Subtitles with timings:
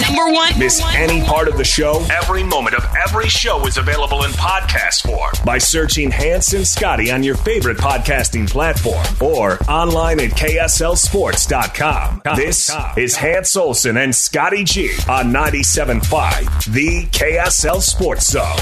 [0.00, 0.58] Number one.
[0.58, 2.04] Miss any part of the show?
[2.10, 5.30] Every moment of every show is available in podcast form.
[5.44, 12.22] By searching Hans and Scotty on your favorite podcasting platform or online at KSLSports.com.
[12.36, 18.58] This is Hans Olsen and Scotty G on 97.5, the KSL Sports Zone.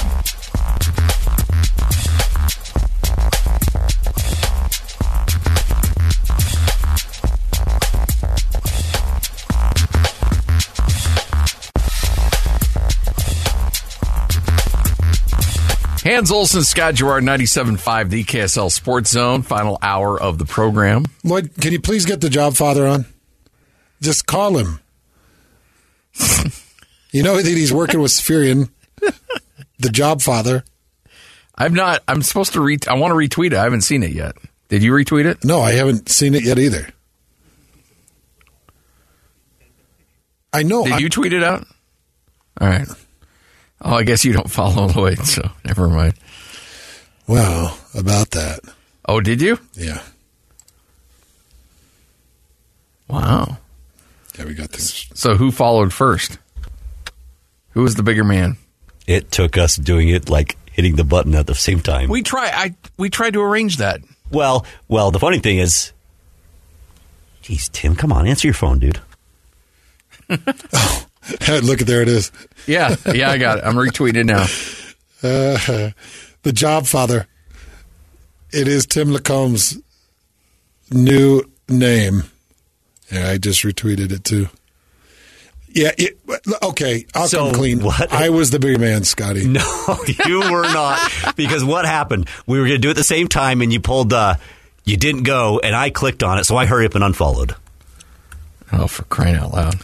[16.03, 21.05] Hans Olsen, Scott Garrard, 97.5, the KSL Sports Zone, final hour of the program.
[21.23, 23.05] Lloyd, can you please get the job father on?
[24.01, 24.79] Just call him.
[27.11, 28.69] you know that he's working with Spherian,
[29.77, 30.63] the job father.
[31.55, 33.53] I'm not, I'm supposed to re, I want to retweet it.
[33.53, 34.35] I haven't seen it yet.
[34.69, 35.43] Did you retweet it?
[35.45, 36.87] No, I haven't seen it yet either.
[40.51, 40.83] I know.
[40.83, 41.65] Did I- you tweet it out?
[42.59, 42.87] All right.
[43.83, 46.13] Oh, I guess you don't follow Lloyd, so never mind.
[47.27, 48.59] Well, about that.
[49.07, 49.59] Oh, did you?
[49.73, 50.01] Yeah.
[53.07, 53.57] Wow.
[54.37, 55.07] Yeah, we got this.
[55.13, 56.37] So who followed first?
[57.71, 58.57] Who was the bigger man?
[59.07, 62.09] It took us doing it like hitting the button at the same time.
[62.09, 62.49] We try.
[62.53, 64.01] I we tried to arrange that.
[64.31, 65.91] well, well, the funny thing is,
[67.41, 68.99] geez, Tim, come on, answer your phone, dude.
[71.63, 72.31] Look at there it is.
[72.67, 73.63] Yeah, yeah, I got it.
[73.65, 74.43] I'm retweeting now.
[75.23, 75.91] Uh,
[76.43, 77.27] the job father.
[78.51, 79.77] It is Tim Lacombe's
[80.91, 82.23] new name.
[83.11, 84.47] Yeah, I just retweeted it too.
[85.73, 86.19] Yeah, it,
[86.61, 87.81] okay, I'll So, come clean.
[87.81, 88.11] what?
[88.11, 89.47] I was the bigger man, Scotty.
[89.47, 89.61] No,
[90.25, 90.99] you were not.
[91.37, 92.27] Because what happened?
[92.45, 94.11] We were going to do it at the same time, and you pulled.
[94.11, 94.35] Uh,
[94.83, 97.55] you didn't go, and I clicked on it, so I hurry up and unfollowed.
[98.73, 99.75] Oh, for crying out loud!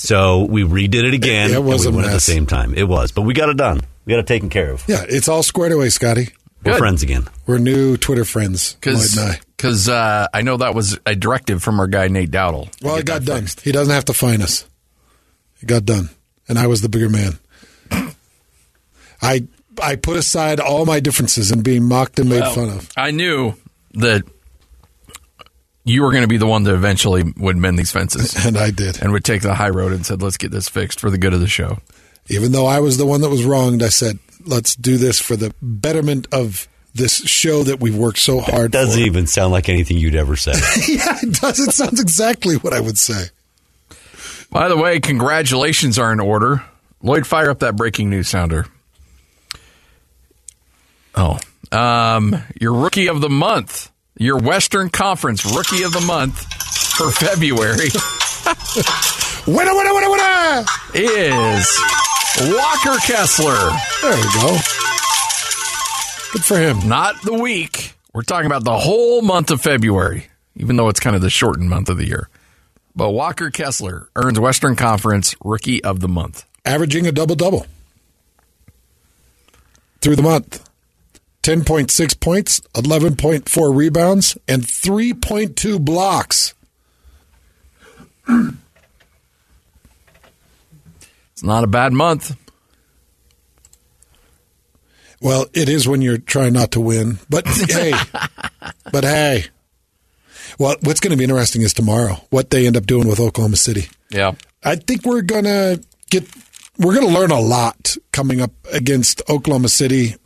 [0.00, 1.50] So we redid it again.
[1.50, 2.72] It- it was and a we went at the same time.
[2.74, 3.80] It was, but we got it done.
[4.04, 4.84] We got it taken care of.
[4.86, 6.28] Yeah, it's all squared away, Scotty.
[6.64, 6.78] We're Good.
[6.78, 7.26] friends again.
[7.46, 9.94] We're new Twitter friends, Lloyd Because I.
[10.22, 12.68] uh, I know that was a directive from our guy Nate Dowdle.
[12.80, 13.40] Well, it got done.
[13.42, 13.60] fixed.
[13.62, 14.66] He doesn't have to fine us.
[15.60, 16.10] It got done,
[16.48, 17.38] and I was the bigger man.
[19.20, 19.46] I
[19.82, 22.88] I put aside all my differences and being mocked and made fun of.
[22.96, 23.54] I knew
[23.94, 24.22] that
[25.88, 28.70] you were going to be the one that eventually would mend these fences And I
[28.70, 29.00] did.
[29.02, 31.32] and would take the high road and said, "Let's get this fixed for the good
[31.34, 31.78] of the show."
[32.28, 35.34] Even though I was the one that was wronged, I said, let's do this for
[35.34, 39.06] the betterment of this show that we've worked so hard Doesn't for.
[39.06, 40.52] even sound like anything you'd ever say.
[40.88, 41.58] yeah, it does.
[41.58, 43.26] It sounds exactly what I would say.
[44.50, 46.62] By the way, congratulations are in order.
[47.02, 48.66] Lloyd, fire up that breaking news sounder.
[51.14, 51.38] Oh,
[51.72, 56.38] um, your rookie of the month, your Western Conference rookie of the month
[56.96, 57.88] for February
[59.46, 60.64] Winner, winner, winner, winner!
[60.92, 61.80] is
[62.40, 63.70] Walker Kessler.
[64.02, 64.58] There you go.
[66.32, 66.86] Good for him.
[66.86, 67.94] Not the week.
[68.12, 71.70] We're talking about the whole month of February, even though it's kind of the shortened
[71.70, 72.28] month of the year.
[72.94, 76.44] But Walker Kessler earns Western Conference Rookie of the Month.
[76.66, 77.66] Averaging a double double
[80.02, 80.67] through the month.
[81.42, 86.54] 10.6 points, 11.4 rebounds, and 3.2 blocks.
[91.38, 92.36] It's not a bad month.
[95.20, 97.20] Well, it is when you're trying not to win.
[97.30, 97.92] But hey,
[98.90, 99.44] but hey.
[100.58, 103.54] Well, what's going to be interesting is tomorrow what they end up doing with Oklahoma
[103.54, 103.88] City.
[104.10, 104.32] Yeah.
[104.64, 105.80] I think we're going to
[106.10, 106.28] get
[106.76, 110.16] we're going to learn a lot coming up against Oklahoma City.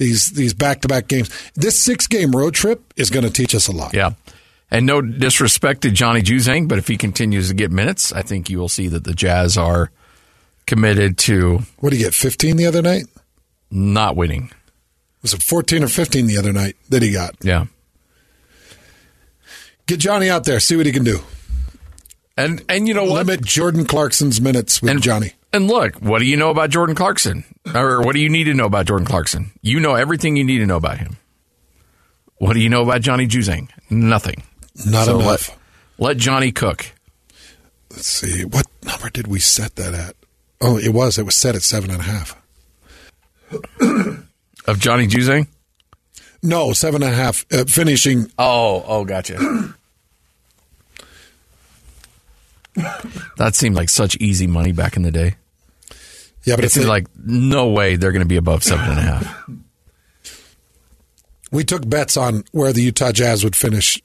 [0.00, 1.28] These these back to back games.
[1.54, 3.92] This six game road trip is going to teach us a lot.
[3.92, 4.12] Yeah.
[4.70, 8.48] And no disrespect to Johnny Juzang, but if he continues to get minutes, I think
[8.48, 9.90] you will see that the Jazz are
[10.66, 11.58] committed to.
[11.80, 12.14] What did he get?
[12.14, 13.04] Fifteen the other night.
[13.70, 14.50] Not winning.
[15.20, 17.34] Was it fourteen or fifteen the other night that he got?
[17.42, 17.66] Yeah.
[19.84, 20.60] Get Johnny out there.
[20.60, 21.18] See what he can do.
[22.38, 23.26] And and you know what?
[23.26, 25.34] Limit Jordan Clarkson's minutes with and, Johnny.
[25.52, 27.44] And look, what do you know about Jordan Clarkson?
[27.74, 29.52] Or what do you need to know about Jordan Clarkson?
[29.62, 31.16] You know everything you need to know about him.
[32.36, 33.68] What do you know about Johnny Juzang?
[33.90, 34.42] Nothing.
[34.86, 35.50] Not so enough.
[35.98, 36.86] Let, let Johnny cook.
[37.90, 38.44] Let's see.
[38.44, 40.16] What number did we set that at?
[40.60, 41.18] Oh, it was.
[41.18, 42.36] It was set at seven and a half.
[44.66, 45.48] of Johnny Juzang?
[46.42, 47.44] No, seven and a half.
[47.52, 48.30] Uh, finishing.
[48.38, 49.74] Oh, oh, gotcha.
[53.36, 55.36] that seemed like such easy money back in the day.
[56.50, 59.02] Yeah, but it seemed like no way they're going to be above seven and a
[59.02, 59.48] half.
[61.52, 64.00] We took bets on where the Utah Jazz would finish.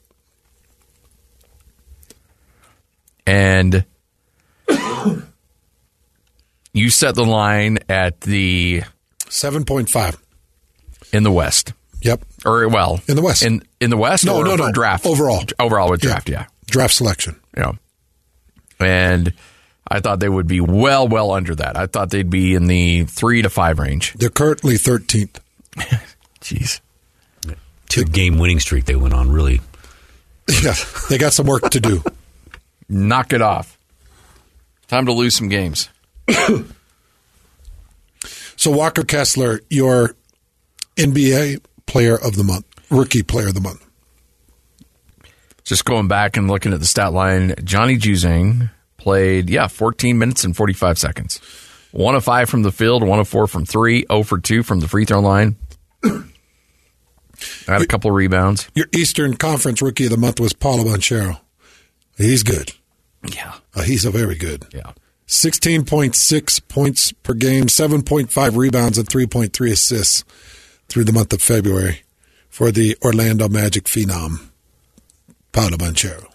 [3.27, 3.85] And
[6.73, 8.81] you set the line at the
[9.25, 10.17] 7.5
[11.13, 11.73] in the West.
[12.01, 12.25] Yep.
[12.45, 13.43] Or well, in the West.
[13.43, 14.71] In in the West no, or no, no.
[14.71, 15.05] draft.
[15.05, 15.43] Overall.
[15.59, 16.39] Overall with draft, yeah.
[16.39, 16.45] yeah.
[16.65, 17.39] Draft selection.
[17.55, 17.73] Yeah.
[18.79, 19.33] And
[19.87, 21.77] I thought they would be well, well under that.
[21.77, 24.13] I thought they'd be in the three to five range.
[24.13, 25.39] They're currently 13th.
[26.41, 26.79] Jeez.
[27.87, 29.61] Two game winning streak they went on, really.
[30.63, 30.73] Yeah,
[31.09, 32.03] they got some work to do.
[32.89, 33.77] Knock it off.
[34.87, 35.89] Time to lose some games.
[38.55, 40.15] so, Walker Kessler, your
[40.95, 43.85] NBA player of the month, rookie player of the month.
[45.63, 48.69] Just going back and looking at the stat line, Johnny Juzang
[49.05, 51.39] played, yeah, 14 minutes and 45 seconds.
[51.91, 54.79] One of five from the field, one of four from three, 0 for two from
[54.79, 55.57] the free throw line.
[57.67, 58.67] Had a couple rebounds.
[58.73, 61.39] Your Eastern Conference rookie of the month was Paulo Banchero.
[62.17, 62.71] He's good.
[63.31, 63.53] Yeah.
[63.75, 64.65] Uh, he's a very good.
[64.73, 64.93] Yeah.
[65.27, 70.23] 16.6 points per game, 7.5 rebounds, and 3.3 assists
[70.89, 72.01] through the month of February
[72.49, 74.49] for the Orlando Magic phenom,
[75.51, 76.25] Paulo Banchero.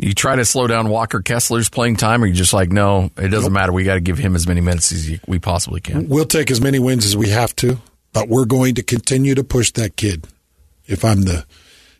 [0.00, 3.28] You try to slow down Walker Kessler's playing time, or you just like, no, it
[3.28, 3.70] doesn't matter.
[3.70, 6.08] We got to give him as many minutes as we possibly can.
[6.08, 7.78] We'll take as many wins as we have to,
[8.14, 10.26] but we're going to continue to push that kid.
[10.86, 11.44] If I'm the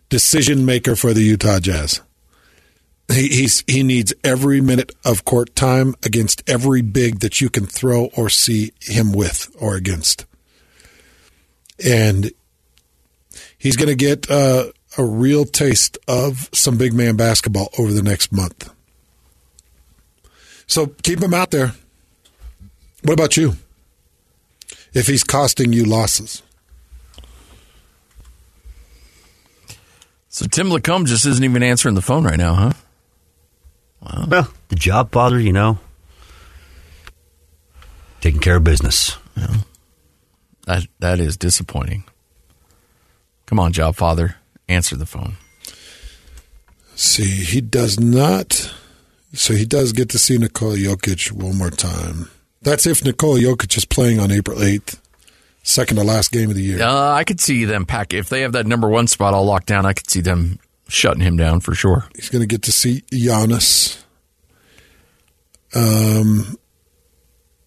[0.09, 2.01] decision maker for the Utah Jazz,
[3.11, 7.67] he, he's he needs every minute of court time against every big that you can
[7.67, 10.25] throw or see him with or against,
[11.85, 12.31] and
[13.59, 14.29] he's going to get.
[14.29, 18.69] Uh, a real taste of some big man basketball over the next month.
[20.67, 21.73] So keep him out there.
[23.03, 23.55] What about you?
[24.93, 26.43] If he's costing you losses.
[30.29, 32.73] So Tim Lacombe just isn't even answering the phone right now, huh?
[34.01, 34.25] Wow.
[34.27, 35.79] Well, the job father, you know,
[38.21, 39.17] taking care of business.
[39.35, 39.57] Yeah.
[40.67, 42.03] That that is disappointing.
[43.45, 44.37] Come on, job father
[44.71, 45.35] answer the phone.
[46.95, 48.73] See, he does not.
[49.33, 52.29] So he does get to see Nikola Jokic one more time.
[52.61, 54.99] That's if Nikola Jokic is playing on April 8th,
[55.63, 56.81] second to last game of the year.
[56.81, 58.13] Uh, I could see them pack.
[58.13, 61.21] If they have that number one spot all locked down, I could see them shutting
[61.21, 62.05] him down for sure.
[62.15, 64.03] He's going to get to see Giannis.
[65.73, 66.57] Um,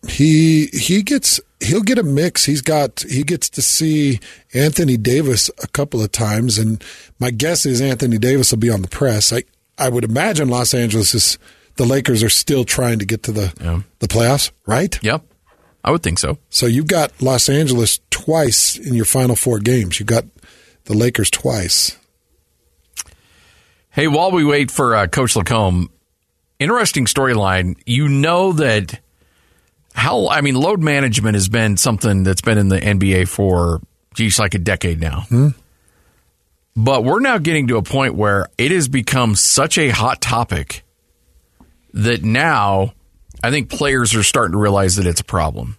[0.08, 2.44] he he gets he'll get a mix.
[2.44, 4.20] He's got he gets to see
[4.52, 6.82] Anthony Davis a couple of times, and
[7.18, 9.32] my guess is Anthony Davis will be on the press.
[9.32, 9.44] I
[9.78, 11.38] I would imagine Los Angeles is
[11.76, 13.80] the Lakers are still trying to get to the yeah.
[13.98, 14.98] the playoffs, right?
[15.02, 15.22] Yep,
[15.82, 16.38] I would think so.
[16.50, 19.98] So you've got Los Angeles twice in your final four games.
[19.98, 20.24] You've got
[20.84, 21.98] the Lakers twice.
[23.90, 25.88] Hey, while we wait for uh, Coach Lacombe,
[26.58, 27.76] interesting storyline.
[27.86, 28.98] You know that
[29.94, 33.80] how I mean, load management has been something that's been in the NBA for
[34.14, 35.22] geez, like a decade now.
[35.28, 35.48] Hmm.
[36.76, 40.82] But we're now getting to a point where it has become such a hot topic
[41.92, 42.94] that now
[43.42, 45.76] I think players are starting to realize that it's a problem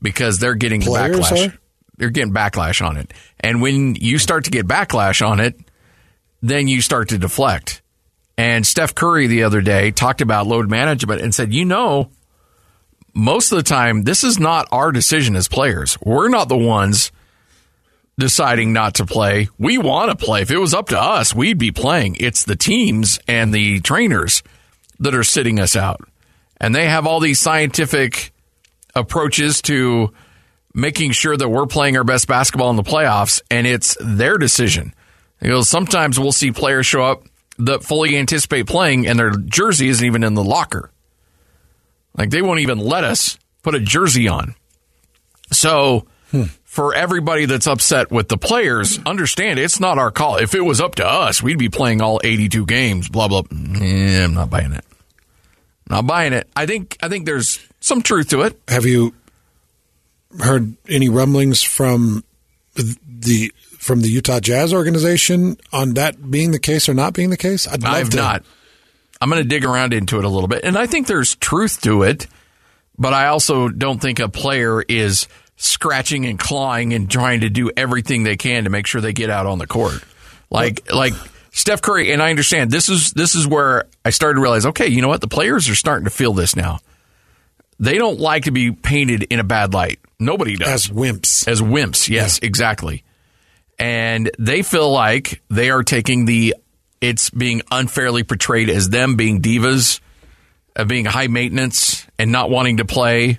[0.00, 1.48] because they're getting players backlash.
[1.48, 1.58] Are?
[1.98, 3.12] They're getting backlash on it.
[3.38, 5.54] And when you start to get backlash on it,
[6.42, 7.80] then you start to deflect.
[8.36, 12.10] And Steph Curry the other day talked about load management and said, you know,
[13.14, 15.98] most of the time, this is not our decision as players.
[16.04, 17.12] We're not the ones
[18.18, 19.48] deciding not to play.
[19.58, 20.42] We want to play.
[20.42, 22.16] If it was up to us, we'd be playing.
[22.20, 24.42] It's the teams and the trainers
[25.00, 26.00] that are sitting us out.
[26.60, 28.32] And they have all these scientific
[28.94, 30.12] approaches to
[30.74, 34.94] making sure that we're playing our best basketball in the playoffs, and it's their decision.
[35.40, 37.24] Because sometimes we'll see players show up
[37.58, 40.91] that fully anticipate playing, and their jersey isn't even in the locker.
[42.16, 44.54] Like they won't even let us put a jersey on.
[45.50, 46.44] So hmm.
[46.64, 50.36] for everybody that's upset with the players, understand it's not our call.
[50.36, 53.08] If it was up to us, we'd be playing all 82 games.
[53.08, 53.42] Blah blah.
[53.50, 54.84] Yeah, I'm not buying it.
[55.88, 56.48] Not buying it.
[56.56, 58.58] I think I think there's some truth to it.
[58.68, 59.14] Have you
[60.40, 62.24] heard any rumblings from
[62.74, 67.36] the from the Utah Jazz organization on that being the case or not being the
[67.36, 67.66] case?
[67.66, 68.16] I'd love I've to.
[68.16, 68.44] not.
[69.22, 71.80] I'm going to dig around into it a little bit, and I think there's truth
[71.82, 72.26] to it,
[72.98, 77.70] but I also don't think a player is scratching and clawing and trying to do
[77.76, 80.02] everything they can to make sure they get out on the court.
[80.50, 81.12] Like like
[81.52, 84.88] Steph Curry, and I understand this is this is where I started to realize, okay,
[84.88, 85.20] you know what?
[85.20, 86.80] The players are starting to feel this now.
[87.78, 90.00] They don't like to be painted in a bad light.
[90.18, 90.68] Nobody does.
[90.68, 91.46] As wimps.
[91.46, 92.46] As wimps, yes, yeah.
[92.48, 93.04] exactly.
[93.78, 96.56] And they feel like they are taking the
[97.02, 100.00] it's being unfairly portrayed as them being divas,
[100.74, 103.38] of being high maintenance and not wanting to play,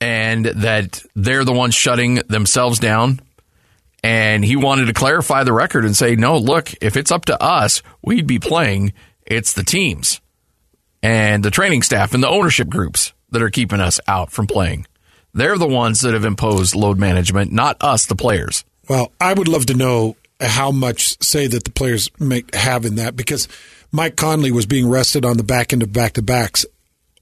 [0.00, 3.20] and that they're the ones shutting themselves down.
[4.02, 7.40] And he wanted to clarify the record and say, no, look, if it's up to
[7.40, 8.94] us, we'd be playing.
[9.24, 10.20] It's the teams
[11.02, 14.86] and the training staff and the ownership groups that are keeping us out from playing.
[15.34, 18.64] They're the ones that have imposed load management, not us, the players.
[18.88, 22.96] Well, I would love to know how much say that the players make have in
[22.96, 23.48] that because
[23.90, 26.64] Mike Conley was being rested on the back end of back to backs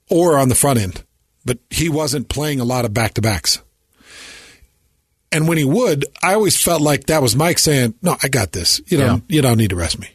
[0.09, 1.05] or on the front end,
[1.45, 3.61] but he wasn't playing a lot of back to backs.
[5.33, 8.53] And when he would, I always felt like that was Mike saying, "No, I got
[8.53, 8.81] this.
[8.87, 9.25] You don't.
[9.29, 9.37] Yeah.
[9.37, 10.09] You don't need to rest me."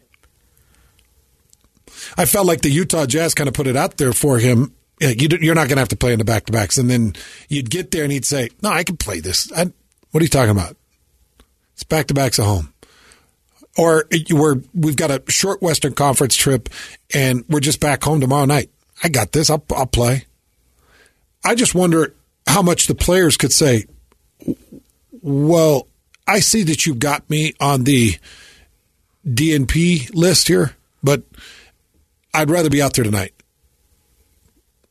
[2.18, 4.74] I felt like the Utah Jazz kind of put it out there for him.
[5.00, 7.16] You're not going to have to play in the back to backs, and then
[7.50, 9.52] you'd get there and he'd say, "No, I can play this.
[9.54, 9.72] I,
[10.12, 10.76] what are you talking about?
[11.74, 12.74] It's back to backs at home."
[13.78, 16.70] Or we're we've got a short Western Conference trip
[17.14, 18.70] and we're just back home tomorrow night.
[19.04, 19.50] I got this.
[19.50, 20.26] I'll, I'll play.
[21.44, 22.14] I just wonder
[22.48, 23.86] how much the players could say.
[25.22, 25.88] Well,
[26.28, 28.18] I see that you've got me on the
[29.28, 31.24] DNP list here, but
[32.34, 33.34] I'd rather be out there tonight.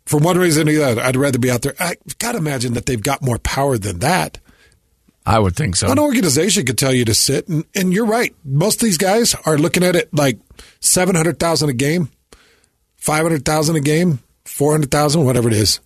[0.07, 1.75] For one reason or the other, I'd rather be out there.
[1.81, 4.38] I got to imagine that they've got more power than that.
[5.26, 5.90] I would think so.
[5.90, 8.35] An organization could tell you to sit, and, and you're right.
[8.45, 10.38] Most of these guys are looking at it like
[10.81, 12.11] seven hundred thousand a game,
[12.97, 15.81] five hundred thousand a game, four hundred thousand, whatever it is.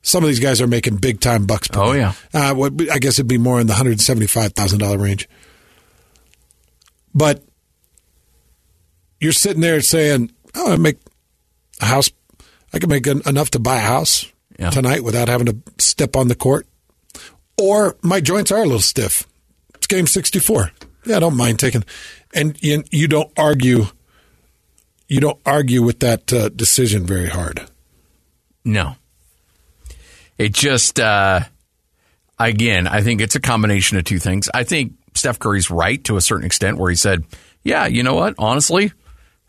[0.00, 1.68] Some of these guys are making big time bucks.
[1.68, 2.14] Per oh yeah.
[2.32, 5.28] Uh, what, I guess it'd be more in the hundred seventy five thousand dollar range.
[7.14, 7.42] But
[9.20, 10.98] you're sitting there saying, "Oh, I make
[11.80, 12.10] a house.
[12.72, 14.70] I can make enough to buy a house yeah.
[14.70, 16.66] tonight without having to step on the court."
[17.62, 19.26] Or my joints are a little stiff.
[19.74, 20.72] It's game 64.
[21.04, 21.84] Yeah, I don't mind taking.
[22.34, 23.86] And you, you don't argue.
[25.06, 27.68] You don't argue with that uh, decision very hard.
[28.64, 28.96] No.
[30.38, 31.40] It just, uh,
[32.38, 34.48] again, I think it's a combination of two things.
[34.52, 37.24] I think Steph Curry's right to a certain extent, where he said,
[37.62, 38.34] "Yeah, you know what?
[38.38, 38.92] Honestly,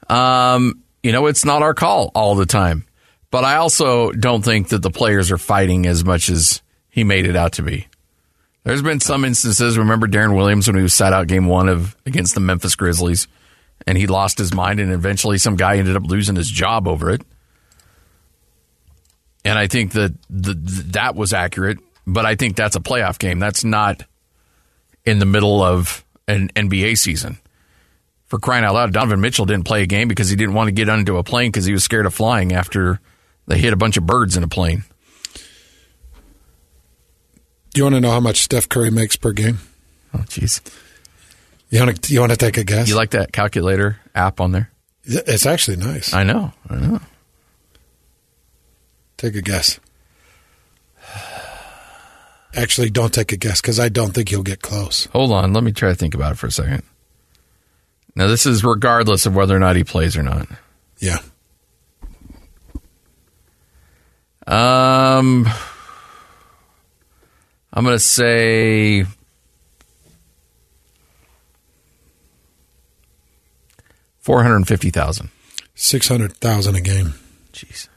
[0.09, 2.85] um, you know, it's not our call all the time."
[3.31, 7.25] But I also don't think that the players are fighting as much as he made
[7.25, 7.87] it out to be.
[8.63, 9.77] There's been some instances.
[9.77, 13.27] Remember Deron Williams when he was sat out game one of against the Memphis Grizzlies,
[13.85, 17.09] and he lost his mind, and eventually some guy ended up losing his job over
[17.09, 17.21] it.
[19.45, 20.53] And I think that the,
[20.91, 23.39] that was accurate, but I think that's a playoff game.
[23.39, 24.03] That's not
[25.05, 27.39] in the middle of an NBA season.
[28.27, 30.71] For crying out loud, Donovan Mitchell didn't play a game because he didn't want to
[30.71, 33.01] get onto a plane because he was scared of flying after
[33.45, 34.85] they hit a bunch of birds in a plane.
[37.73, 39.59] Do you want to know how much Steph Curry makes per game?
[40.13, 40.61] Oh, jeez.
[41.69, 42.87] You want to you want to take a guess?
[42.87, 44.69] You like that calculator app on there?
[45.05, 46.13] It's actually nice.
[46.13, 46.53] I know.
[46.69, 46.99] I know.
[49.17, 49.79] Take a guess.
[52.55, 55.07] Actually, don't take a guess because I don't think you'll get close.
[55.07, 55.53] Hold on.
[55.53, 56.83] Let me try to think about it for a second.
[58.15, 60.47] Now, this is regardless of whether or not he plays or not.
[60.99, 61.17] Yeah.
[64.45, 65.47] Um.
[67.73, 69.05] I'm going to say
[74.19, 75.29] four hundred fifty thousand.
[75.73, 77.15] Six hundred thousand a game.
[77.51, 77.87] Jeez.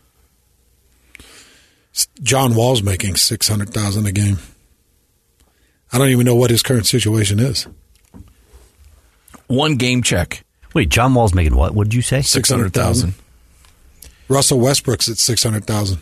[2.23, 4.39] John Wall's making six hundred thousand a game.
[5.93, 7.67] I don't even know what his current situation is.
[9.47, 10.43] One game check.
[10.75, 11.75] Wait, John Wall's making what?
[11.75, 12.23] What did you say?
[12.23, 13.15] Six hundred thousand.
[14.29, 16.01] Russell Westbrook's at six hundred thousand.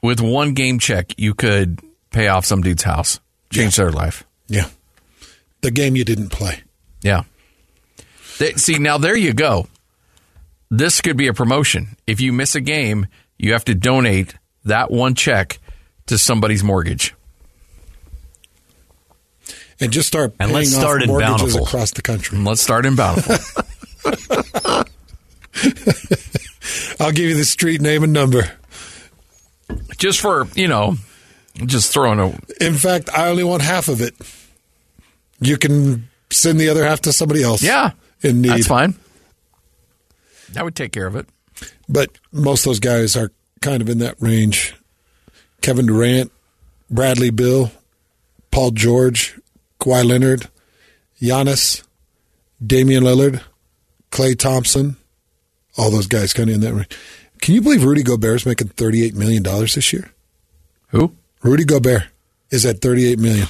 [0.00, 1.80] With one game check, you could
[2.10, 3.20] pay off some dude's house,
[3.50, 4.24] change their life.
[4.48, 4.68] Yeah,
[5.62, 6.62] the game you didn't play.
[7.02, 7.22] Yeah.
[8.38, 9.66] They, see, now there you go.
[10.70, 11.96] This could be a promotion.
[12.06, 13.06] If you miss a game,
[13.38, 14.34] you have to donate
[14.64, 15.58] that one check
[16.06, 17.14] to somebody's mortgage.
[19.80, 21.66] And just start And paying let's off start in mortgages Bountiful.
[21.66, 22.36] across the country.
[22.36, 23.36] And let's start in Bountiful.
[27.00, 28.50] I'll give you the street name and number.
[29.98, 30.96] just for, you know,
[31.64, 32.38] just throwing a.
[32.64, 34.14] In fact, I only want half of it.
[35.40, 37.62] You can send the other half to somebody else.
[37.62, 37.92] Yeah.
[38.22, 38.50] in need.
[38.50, 38.94] That's fine.
[40.52, 41.26] That would take care of it.
[41.88, 44.74] But most of those guys are kind of in that range.
[45.60, 46.32] Kevin Durant,
[46.90, 47.70] Bradley Beal,
[48.50, 49.38] Paul George,
[49.80, 50.48] Kawhi Leonard,
[51.20, 51.82] Giannis,
[52.64, 53.42] Damian Lillard,
[54.10, 54.96] Klay Thompson,
[55.76, 56.88] all those guys kind of in that range.
[57.40, 60.10] Can you believe Rudy Gobert is making $38 million this year?
[60.88, 61.12] Who?
[61.42, 62.04] Rudy Gobert
[62.50, 63.48] is at 38 million.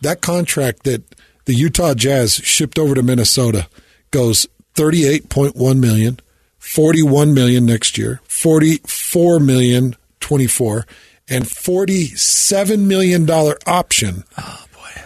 [0.00, 1.02] That contract that
[1.44, 3.68] the Utah Jazz shipped over to Minnesota
[4.10, 6.20] goes 38.1 million,
[6.58, 10.86] 41 million next year, 44 million 24
[11.28, 14.24] and 47 million dollar option.
[14.38, 15.02] Oh boy.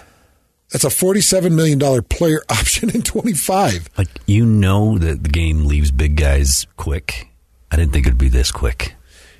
[0.71, 3.91] That's a 47 million dollar player option in 25.
[3.97, 7.29] Like you know that the game leaves big guys quick.
[7.71, 8.95] I didn't think it'd be this quick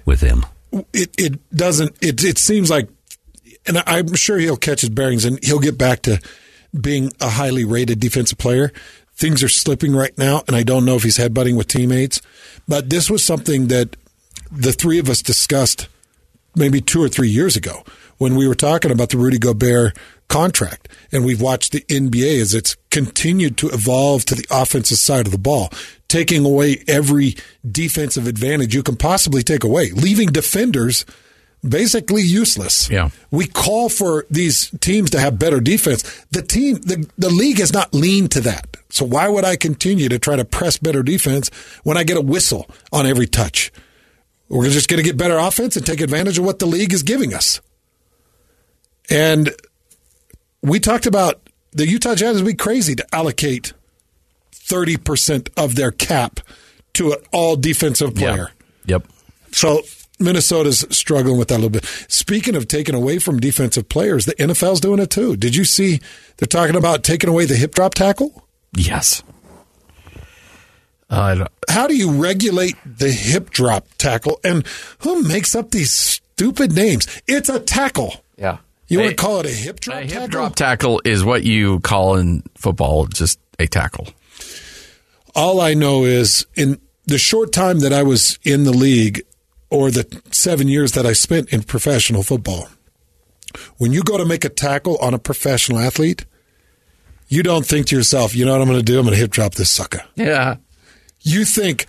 [0.05, 0.45] with him.
[0.93, 2.89] It it doesn't it it seems like
[3.67, 6.21] and I'm sure he'll catch his bearings and he'll get back to
[6.79, 8.73] being a highly rated defensive player.
[9.17, 12.21] Things are slipping right now, and I don't know if he's headbutting with teammates.
[12.67, 13.97] But this was something that
[14.51, 15.89] the three of us discussed
[16.57, 17.85] maybe two or three years ago
[18.19, 19.97] when we were talking about the Rudy Gobert
[20.35, 20.89] contract.
[21.13, 25.33] And we've watched the NBA as it's continued to evolve to the offensive side of
[25.33, 25.71] the ball,
[26.09, 31.05] taking away every defensive advantage you can possibly take away, leaving defenders
[31.67, 32.91] basically useless.
[32.91, 33.11] Yeah.
[33.31, 36.03] We call for these teams to have better defense.
[36.33, 38.77] The team, the, the league has not leaned to that.
[38.91, 41.49] So why would I continue to try to press better defense
[41.85, 43.73] when I get a whistle on every touch?
[44.49, 47.05] We're just going to get better offense and take advantage of what the league is
[47.05, 47.61] giving us.
[49.09, 49.55] And
[50.65, 51.41] we talked about
[51.73, 53.73] the Utah Jazz would be crazy to allocate
[54.53, 56.41] 30% of their cap
[56.95, 58.51] to an all defensive player.
[58.87, 59.07] Yep.
[59.53, 59.83] So
[60.19, 61.85] Minnesota's struggling with that a little bit.
[62.09, 65.37] Speaking of taking away from defensive players, the NFL's doing it too.
[65.37, 66.01] Did you see
[66.37, 68.47] they're talking about taking away the hip drop tackle?
[68.77, 69.23] Yes.
[71.11, 74.41] Uh, I don't- How do you regulate the hip drop tackle?
[74.45, 74.65] And
[75.01, 77.07] who makes up these stupid names?
[77.27, 78.25] It's a tackle.
[78.39, 78.59] yeah.
[78.89, 80.29] You want to call it a hip drop A hip tackle?
[80.29, 84.09] drop tackle is what you call in football just a tackle.
[85.35, 89.23] All I know is in the short time that I was in the league
[89.71, 92.69] or the seven years that I spent in professional football,
[93.79, 96.25] when you go to make a tackle on a professional athlete,
[97.29, 98.99] you don't think to yourself, you know what I'm going to do?
[98.99, 100.03] I'm going to hip drop this sucker.
[100.15, 100.57] Yeah.
[101.21, 101.87] You think,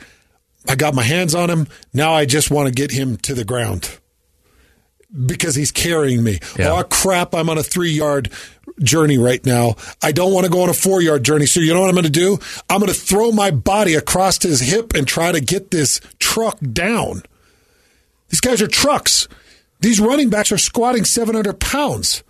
[0.67, 1.67] I got my hands on him.
[1.93, 3.99] Now I just want to get him to the ground
[5.25, 6.39] because he's carrying me.
[6.57, 6.71] Yeah.
[6.71, 7.33] Oh, crap.
[7.33, 8.31] I'm on a three yard
[8.81, 9.75] journey right now.
[10.01, 11.45] I don't want to go on a four yard journey.
[11.45, 12.37] So you know what I'm going to do?
[12.69, 16.57] I'm going to throw my body across his hip and try to get this truck
[16.59, 17.23] down.
[18.29, 19.27] These guys are trucks.
[19.79, 22.23] These running backs are squatting 700 pounds.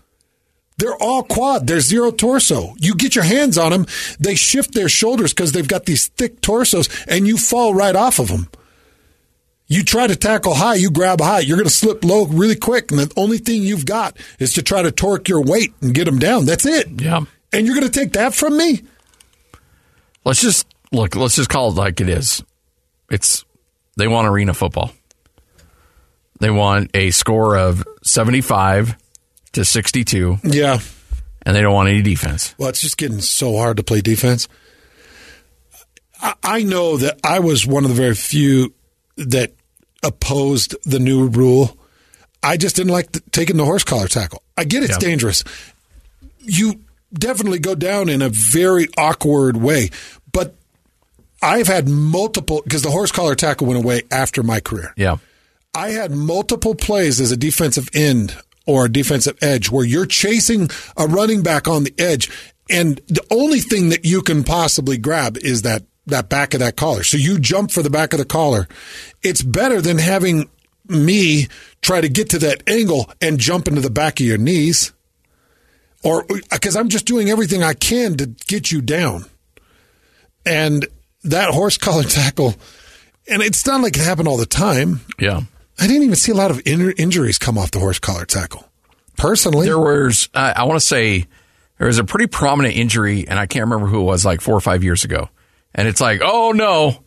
[0.77, 1.67] They're all quad.
[1.67, 2.75] They're zero torso.
[2.79, 3.85] You get your hands on them,
[4.19, 8.19] they shift their shoulders because they've got these thick torsos, and you fall right off
[8.19, 8.49] of them.
[9.67, 12.91] You try to tackle high, you grab high, you're going to slip low really quick,
[12.91, 16.05] and the only thing you've got is to try to torque your weight and get
[16.05, 16.45] them down.
[16.45, 17.01] That's it.
[17.01, 17.21] Yeah.
[17.51, 18.83] And you're going to take that from me?
[20.23, 22.43] Let's just look, let's just call it like it is.
[23.09, 23.43] It's
[23.97, 24.91] they want arena football.
[26.39, 28.95] They want a score of 75
[29.53, 30.79] to 62 Yeah.
[31.45, 32.53] and they don't want any defense.
[32.57, 34.47] Well, it's just getting so hard to play defense.
[36.21, 38.73] I, I know that I was one of the very few
[39.17, 39.53] that
[40.03, 41.77] opposed the new rule.
[42.43, 44.43] I just didn't like the, taking the horse collar tackle.
[44.57, 44.99] I get it's Yeah.
[44.99, 45.43] dangerous.
[46.39, 46.81] You
[47.13, 49.89] definitely go down in a very awkward way,
[50.31, 50.55] but
[51.41, 54.93] I've had multiple because the horse collar tackle went away after my career.
[54.95, 55.17] Yeah.
[55.73, 60.69] I had multiple plays as a defensive end or a defensive edge where you're chasing
[60.97, 62.29] a running back on the edge,
[62.69, 66.75] and the only thing that you can possibly grab is that that back of that
[66.75, 67.03] collar.
[67.03, 68.67] So you jump for the back of the collar.
[69.23, 70.49] It's better than having
[70.87, 71.47] me
[71.81, 74.93] try to get to that angle and jump into the back of your knees.
[76.03, 79.25] Or because I'm just doing everything I can to get you down.
[80.45, 80.85] And
[81.23, 82.53] that horse collar tackle,
[83.27, 85.01] and it's not like it happened all the time.
[85.19, 85.41] Yeah.
[85.79, 88.63] I didn't even see a lot of in- injuries come off the horse collar tackle.
[89.17, 91.25] Personally, There was, uh, I want to say,
[91.77, 94.55] there was a pretty prominent injury, and I can't remember who it was, like four
[94.55, 95.29] or five years ago.
[95.75, 97.03] And it's like, oh no,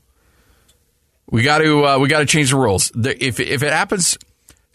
[1.31, 2.91] we got to uh, we got to change the rules.
[2.95, 4.19] The, if if it happens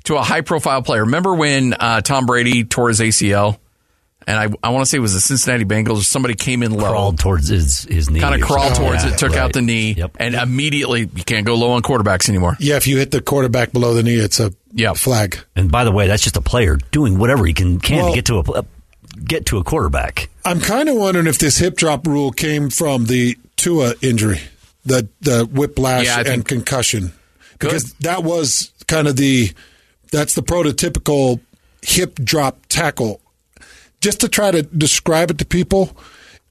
[0.05, 3.57] to a high profile player, remember when uh, Tom Brady tore his ACL,
[4.27, 6.03] and I I want to say it was the Cincinnati Bengals.
[6.05, 8.19] Somebody came in low, Crawled towards his, his knee.
[8.19, 10.17] kind of crawled towards Yeah, it, took out the knee, Yep.
[10.19, 12.57] and immediately you can't go low on quarterbacks anymore.
[12.59, 14.93] yeah, if you hit the quarterback below the knee, it's a Yeah.
[14.93, 15.37] flag.
[15.55, 18.15] And by the way, that's just a player doing whatever he can can Well- to
[18.15, 18.65] get to a
[19.25, 20.29] get to a quarterback.
[20.45, 24.41] I'm kind of wondering if this hip drop rule came from the Tua injury,
[24.85, 27.13] the the whiplash Yeah, and think- concussion,
[27.59, 27.67] Good.
[27.69, 29.51] because that was kind of the
[30.11, 31.39] that's the prototypical
[31.81, 33.21] hip drop tackle.
[34.01, 35.95] Just to try to describe it to people,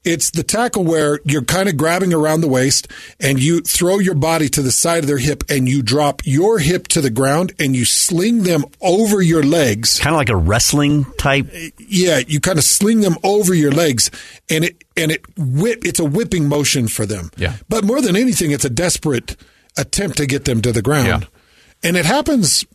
[0.05, 2.87] it's the tackle where you're kind of grabbing around the waist
[3.19, 6.59] and you throw your body to the side of their hip and you drop your
[6.59, 10.35] hip to the ground and you sling them over your legs Kind of like a
[10.35, 11.47] wrestling type.
[11.79, 14.11] yeah, you kind of sling them over your legs,
[14.49, 15.85] and it and it whip.
[15.85, 17.31] It's a whipping motion for them.
[17.37, 17.55] Yeah.
[17.69, 19.35] But more than anything, it's a desperate
[19.77, 21.87] attempt to get them to the ground, Yeah.
[21.89, 22.65] and it happens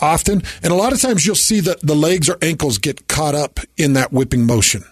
[0.00, 0.42] often.
[0.62, 3.58] And a lot of times, you'll see that the legs or ankles get caught up
[3.76, 4.84] in that whipping motion.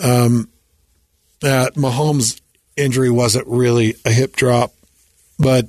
[0.00, 0.48] Um,
[1.42, 2.40] uh, Mahomes'
[2.76, 4.72] injury wasn't really a hip drop,
[5.38, 5.66] but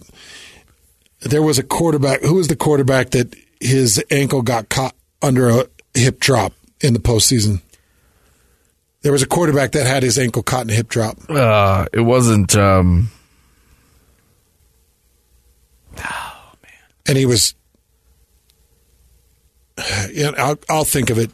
[1.21, 2.21] there was a quarterback.
[2.21, 6.99] Who was the quarterback that his ankle got caught under a hip drop in the
[6.99, 7.61] postseason?
[9.01, 11.17] There was a quarterback that had his ankle caught in a hip drop.
[11.29, 12.55] Uh, it wasn't.
[12.55, 13.09] Um,
[17.07, 17.53] and he was.
[20.11, 21.29] Yeah, I'll, I'll think of it.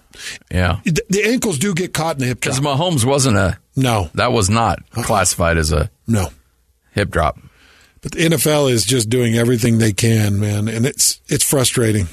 [0.52, 2.78] Yeah, The, the ankles do get caught in the hip because drop.
[2.80, 3.58] Mahomes wasn't a.
[3.76, 6.30] No, That was not classified as a no.
[6.92, 7.40] hip drop.
[8.02, 12.08] But the NFL is just doing everything they can, man, and it's it's frustrating.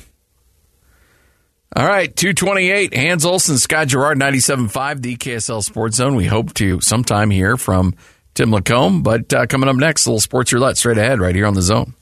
[1.76, 6.16] All right, 228, Hans Olsen, Scott Garrard, 97.5, the KSL Sports Zone.
[6.16, 7.94] We hope to sometime hear from
[8.34, 11.46] Tim Lacombe, but uh, coming up next, a little sports roulette straight ahead right here
[11.46, 11.94] on the zone.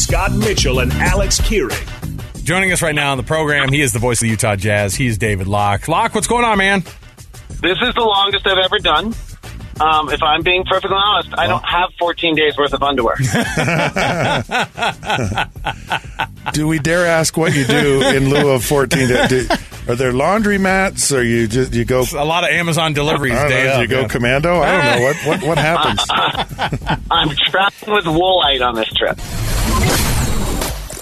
[0.00, 1.76] Scott Mitchell and Alex Kearing.
[2.42, 4.94] Joining us right now on the program, he is the voice of the Utah Jazz.
[4.94, 5.88] He is David Locke.
[5.88, 6.80] Locke, what's going on, man?
[7.60, 9.14] This is the longest I've ever done.
[9.78, 13.16] Um, if I'm being perfectly honest, I don't have 14 days worth of underwear.
[16.52, 19.28] Do we dare ask what you do in lieu of 14 days?
[19.28, 19.46] Do,
[19.88, 23.48] are there laundry mats or you just you go A lot of Amazon deliveries I
[23.48, 24.08] day know, up, you go yeah.
[24.08, 24.60] commando?
[24.60, 26.00] I don't know what what what happens.
[27.10, 29.18] I'm traveling with woolite on this trip.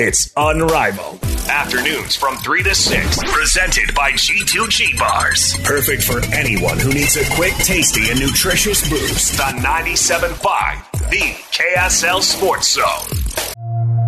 [0.00, 1.22] It's Unrivaled.
[1.48, 3.18] Afternoons from 3 to 6.
[3.32, 5.56] Presented by G2G Bars.
[5.64, 9.32] Perfect for anyone who needs a quick, tasty, and nutritious boost.
[9.36, 11.10] The 97.5.
[11.10, 13.54] The KSL Sports Zone.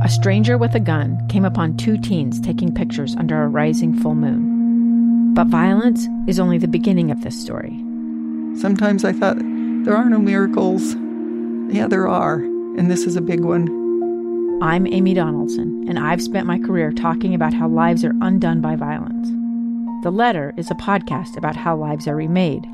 [0.05, 4.15] A stranger with a gun came upon two teens taking pictures under a rising full
[4.15, 5.35] moon.
[5.35, 7.77] But violence is only the beginning of this story.
[8.61, 10.95] Sometimes I thought, there are no miracles.
[11.75, 12.35] Yeah, there are.
[12.35, 13.80] And this is a big one.
[14.63, 18.77] I'm Amy Donaldson, and I've spent my career talking about how lives are undone by
[18.77, 19.27] violence.
[20.05, 22.67] The Letter is a podcast about how lives are remade.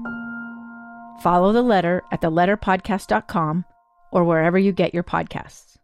[1.22, 3.66] Follow The Letter at theletterpodcast.com
[4.10, 5.76] or wherever you get your podcasts.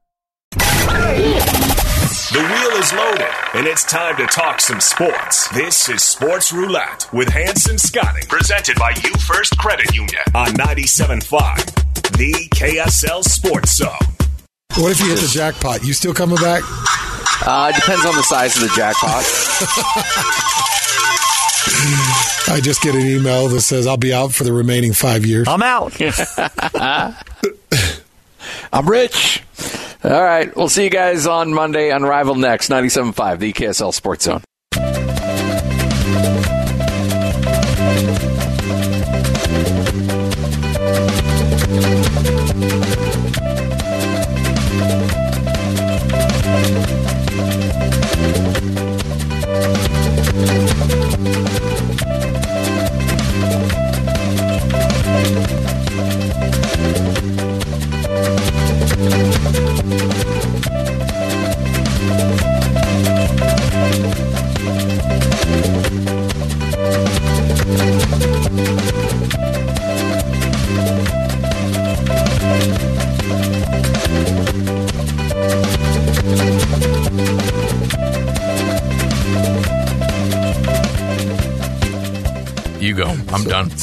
[0.51, 5.49] The wheel is loaded, and it's time to talk some sports.
[5.51, 8.27] This is Sports Roulette with Hans and Scotty.
[8.29, 10.23] Presented by UFirst Credit Union.
[10.35, 14.22] On 97.5, the KSL Sports Zone.
[14.77, 15.85] What if you hit the jackpot?
[15.85, 16.63] You still coming back?
[17.47, 19.25] Uh, it depends on the size of the jackpot.
[22.49, 25.47] I just get an email that says I'll be out for the remaining five years.
[25.49, 25.95] I'm out.
[28.73, 29.43] I'm rich.
[30.05, 30.55] All right.
[30.57, 31.91] We'll see you guys on Monday.
[31.91, 32.69] Unrivaled next.
[32.71, 34.43] 97.5, the KSL Sports Zone.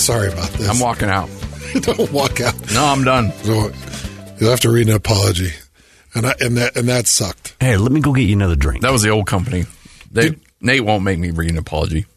[0.09, 0.67] Sorry about this.
[0.67, 1.29] I'm walking out.
[1.81, 2.55] Don't walk out.
[2.73, 3.31] No, I'm done.
[3.43, 3.71] So
[4.39, 5.51] you'll have to read an apology,
[6.15, 7.55] and I, and that and that sucked.
[7.59, 8.81] Hey, let me go get you another drink.
[8.81, 9.65] That was the old company.
[10.11, 12.07] They, Nate won't make me read an apology.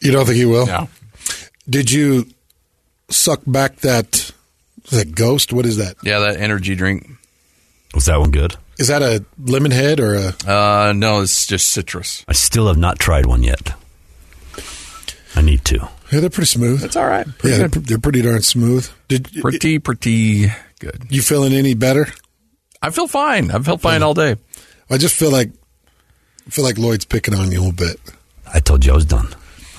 [0.00, 0.64] You don't think he will?
[0.64, 0.88] No.
[1.68, 2.24] Did you
[3.10, 4.30] suck back that
[4.90, 5.52] that ghost?
[5.52, 5.96] What is that?
[6.02, 7.06] Yeah, that energy drink.
[7.92, 8.56] Was that one good?
[8.78, 10.28] Is that a lemon head or a?
[10.46, 12.24] Uh, no, it's just citrus.
[12.26, 13.74] I still have not tried one yet.
[15.80, 15.88] I need to.
[16.14, 16.80] Yeah, they're pretty smooth.
[16.80, 17.26] That's all right.
[17.26, 17.86] yeah, Pretty they're, good.
[17.86, 18.88] they're pretty darn smooth.
[19.08, 21.06] Did Pretty, pretty good.
[21.08, 22.06] you feeling any better?
[22.82, 23.50] I feel fine.
[23.50, 24.36] I've felt fine all day.
[24.90, 25.50] I just feel like
[26.46, 27.98] I feel like Lloyd's picking on you a little bit.
[28.52, 29.28] I told you I was done.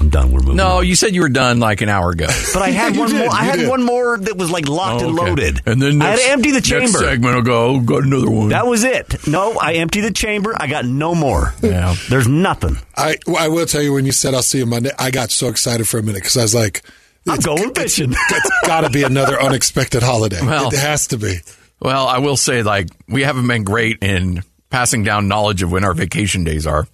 [0.03, 0.31] I'm done.
[0.31, 0.55] We're moving.
[0.57, 2.27] No, you said you were done like an hour ago.
[2.53, 3.29] But I had one did, more.
[3.33, 3.69] I had did.
[3.69, 5.29] one more that was like locked Oh, and okay.
[5.29, 5.61] loaded.
[5.65, 6.83] And then I had to empty the chamber.
[6.85, 8.49] next segment, I'll go, oh, got another one.
[8.49, 9.25] That was it.
[9.27, 10.53] No, I emptied the chamber.
[10.59, 11.53] I got no more.
[11.61, 11.95] Yeah.
[12.09, 12.77] There's nothing.
[12.97, 15.47] I I will tell you when you said I'll see you Monday, I got so
[15.47, 16.83] excited for a minute because I was like,
[17.27, 18.11] I'm going fishing.
[18.13, 20.39] it's got to be another unexpected holiday.
[20.41, 21.37] Well- it has to be.
[21.81, 25.83] Well, I will say, like, we haven't been great in passing down knowledge of when
[25.83, 26.87] our vacation days are.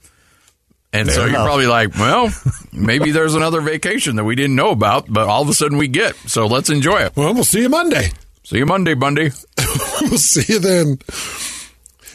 [0.92, 2.32] And Fair so you're probably like, well,
[2.74, 5.88] maybe there's another vacation that we didn't know about, but all of a sudden we
[5.88, 6.16] get.
[6.16, 7.16] So let's enjoy it.
[7.16, 8.10] Well, we'll see you Monday.
[8.44, 9.30] See you Monday, Bundy.
[10.02, 10.98] we'll see you then.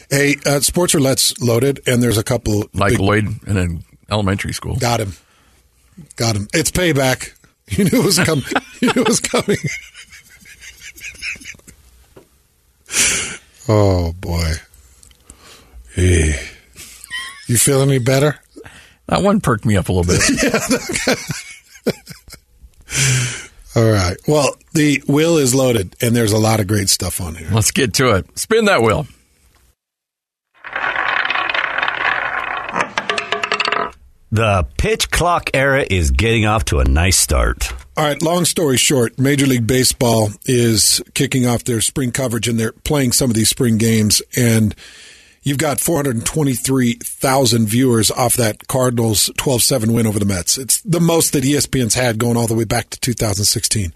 [0.09, 4.53] Hey, uh, sports roulette's loaded, and there's a couple Like big- Lloyd in an elementary
[4.53, 4.75] school.
[4.75, 5.13] Got him.
[6.17, 6.47] Got him.
[6.53, 7.31] It's payback.
[7.67, 8.43] You knew it was coming.
[8.81, 9.57] you knew it was coming.
[13.67, 14.53] oh boy.
[15.93, 16.39] Hey.
[17.47, 18.39] You feel any better?
[19.07, 20.21] That one perked me up a little bit.
[23.75, 24.17] All right.
[24.27, 27.49] Well, the wheel is loaded, and there's a lot of great stuff on here.
[27.51, 28.39] Let's get to it.
[28.39, 29.07] Spin that wheel.
[34.31, 37.71] The pitch clock era is getting off to a nice start.
[37.95, 42.59] All right, long story short, Major League Baseball is kicking off their spring coverage and
[42.59, 44.21] they're playing some of these spring games.
[44.35, 44.75] And
[45.45, 50.57] you've got 423,000 viewers off that Cardinals 12 7 win over the Mets.
[50.57, 53.93] It's the most that ESPN's had going all the way back to 2016.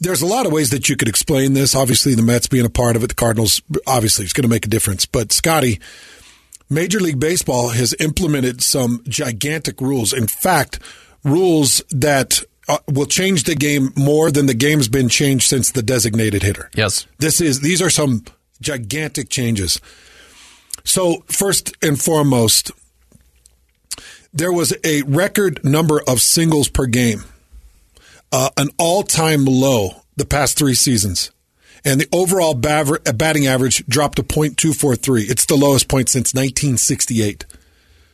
[0.00, 1.74] There's a lot of ways that you could explain this.
[1.74, 4.66] Obviously, the Mets being a part of it, the Cardinals, obviously, it's going to make
[4.66, 5.06] a difference.
[5.06, 5.80] But, Scotty,
[6.68, 10.12] Major League Baseball has implemented some gigantic rules.
[10.12, 10.78] In fact,
[11.24, 15.82] rules that uh, will change the game more than the game's been changed since the
[15.82, 16.70] designated hitter.
[16.74, 17.06] Yes.
[17.18, 18.24] This is these are some
[18.62, 19.80] gigantic changes.
[20.84, 22.72] So, first and foremost,
[24.32, 27.24] there was a record number of singles per game,
[28.32, 31.30] uh, an all-time low the past three seasons,
[31.84, 35.28] and the overall batting average dropped to .243.
[35.28, 37.46] It's the lowest point since 1968.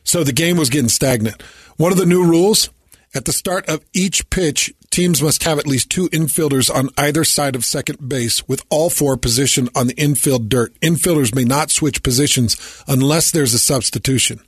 [0.05, 1.43] So the game was getting stagnant.
[1.77, 2.71] One of the new rules
[3.15, 7.25] at the start of each pitch, teams must have at least two infielders on either
[7.25, 10.79] side of second base, with all four positioned on the infield dirt.
[10.81, 14.41] Infielders may not switch positions unless there's a substitution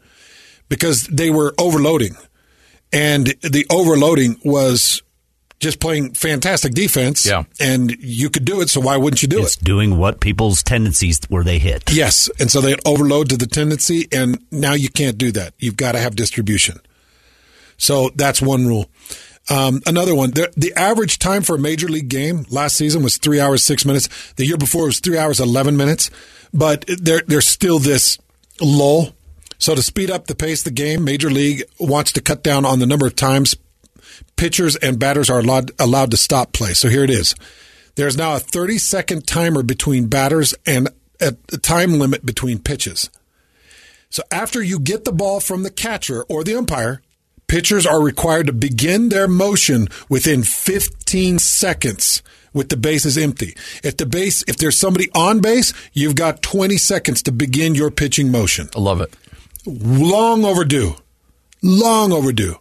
[0.69, 2.17] because they were overloading.
[2.93, 5.03] And the overloading was
[5.61, 7.27] just playing fantastic defense.
[7.27, 7.45] Yeah.
[7.61, 9.59] And you could do it, so why wouldn't you do It's it?
[9.59, 11.93] It's doing what people's tendencies where they hit.
[11.93, 12.31] Yes.
[12.41, 15.53] And so they overload to the tendency, and now you can't do that.
[15.59, 16.81] You've got to have distribution.
[17.77, 18.91] So that's one rule.
[19.49, 23.17] Um, another one, the, the average time for a major league game last season was
[23.17, 24.09] three hours, six minutes.
[24.35, 26.11] The year before it was three hours, 11 minutes.
[26.53, 28.19] But there, there's still this
[28.61, 29.15] lull.
[29.59, 32.65] So to speed up the pace of the game, Major League wants to cut down
[32.65, 33.57] on the number of times
[34.37, 36.73] pitchers and batters are allowed, allowed to stop play.
[36.73, 37.35] So here it is.
[37.97, 40.89] There's now a 30 second timer between batters and
[41.21, 43.11] a time limit between pitches.
[44.09, 47.03] So after you get the ball from the catcher or the umpire,
[47.51, 53.57] pitchers are required to begin their motion within 15 seconds with the bases empty.
[53.83, 57.91] If the base, if there's somebody on base, you've got 20 seconds to begin your
[57.91, 58.71] pitching motion.
[58.77, 59.17] I love it.
[59.67, 60.95] Long overdue.
[61.61, 62.55] Long overdue.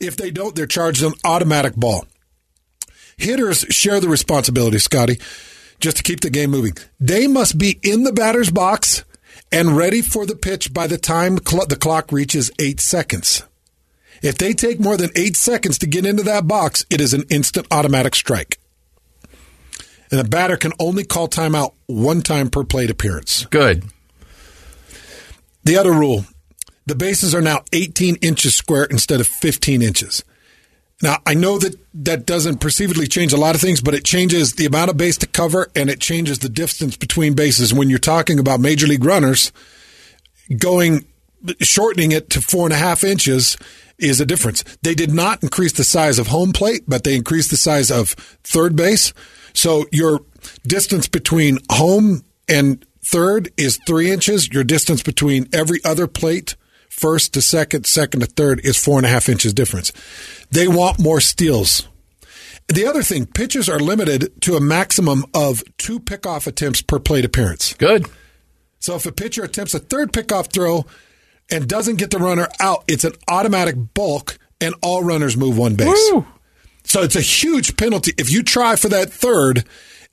[0.00, 2.06] If they don't, they're charged an automatic ball.
[3.16, 5.20] Hitters share the responsibility, Scotty,
[5.78, 6.76] just to keep the game moving.
[6.98, 9.04] They must be in the batter's box
[9.50, 13.44] and ready for the pitch by the time cl- the clock reaches eight seconds.
[14.22, 17.24] If they take more than eight seconds to get into that box, it is an
[17.30, 18.58] instant automatic strike.
[20.10, 23.46] And the batter can only call timeout one time per plate appearance.
[23.46, 23.84] Good.
[25.64, 26.24] The other rule
[26.86, 30.24] the bases are now 18 inches square instead of 15 inches.
[31.00, 34.54] Now, I know that that doesn't perceivably change a lot of things, but it changes
[34.54, 37.72] the amount of base to cover and it changes the distance between bases.
[37.72, 39.52] When you're talking about major league runners,
[40.56, 41.04] going
[41.60, 43.56] shortening it to four and a half inches
[43.98, 44.64] is a difference.
[44.82, 48.10] They did not increase the size of home plate, but they increased the size of
[48.42, 49.12] third base.
[49.52, 50.20] So your
[50.66, 54.48] distance between home and third is three inches.
[54.48, 56.56] Your distance between every other plate,
[56.98, 59.92] first to second, second to third, is four and a half inches difference.
[60.50, 61.88] They want more steals.
[62.68, 67.24] The other thing, pitchers are limited to a maximum of two pickoff attempts per plate
[67.24, 67.72] appearance.
[67.74, 68.06] Good.
[68.78, 70.84] So if a pitcher attempts a third pickoff throw
[71.50, 75.76] and doesn't get the runner out, it's an automatic balk, and all runners move one
[75.76, 76.10] base.
[76.12, 76.26] Woo.
[76.84, 79.64] So it's a huge penalty if you try for that third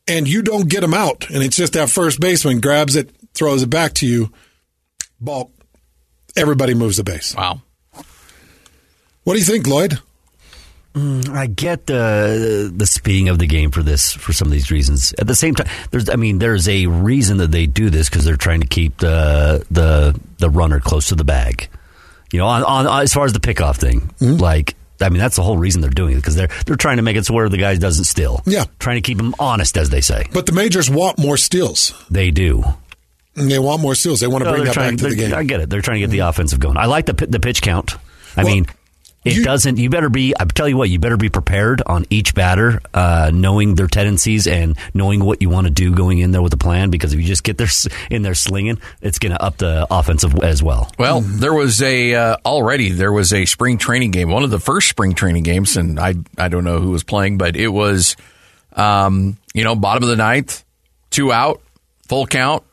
[0.08, 3.64] and you don't get him out, and it's just that first baseman grabs it, throws
[3.64, 4.32] it back to you,
[5.20, 5.52] balk.
[6.36, 7.36] Everybody moves the base.
[7.36, 7.62] Wow.
[9.24, 10.00] What do you think, Lloyd?
[10.96, 14.72] Mm, I get the the speeding of the game for this for some of these
[14.72, 15.14] reasons.
[15.20, 18.24] At the same time, there's I mean there's a reason that they do this because
[18.24, 21.68] they're trying to keep the the the runner close to the bag.
[22.32, 25.44] You know, on, on as far as the pickoff thing, like I mean that's the
[25.44, 27.58] whole reason they're doing it because they're they're trying to make it so where the
[27.58, 28.42] guy doesn't steal.
[28.46, 30.28] Yeah, trying to keep him honest, as they say.
[30.32, 31.94] But the majors want more steals.
[32.10, 32.64] They do.
[33.36, 34.20] And they want more steals.
[34.22, 35.38] They want to No, bring they're that back trying- to the they're- game.
[35.38, 35.70] I get it.
[35.70, 36.78] They're trying to get the offensive going.
[36.78, 37.96] I like the the pitch count.
[38.38, 38.66] I mean,
[39.26, 39.78] it doesn't.
[39.78, 40.34] You better be.
[40.40, 40.90] I tell you what.
[40.90, 45.50] You better be prepared on each batter, uh, knowing their tendencies and knowing what you
[45.50, 46.92] want to do going in there with a plan.
[46.92, 47.68] Because if you just get there
[48.12, 50.92] in there slinging, it's going to up the offensive as well.
[51.00, 54.60] Well, there was a uh, already there was a spring training game, one of the
[54.60, 58.16] first spring training games, and I I don't know who was playing, but it was,
[58.74, 60.64] um, you know, bottom of the ninth,
[61.10, 61.62] two out,
[62.08, 62.64] full count,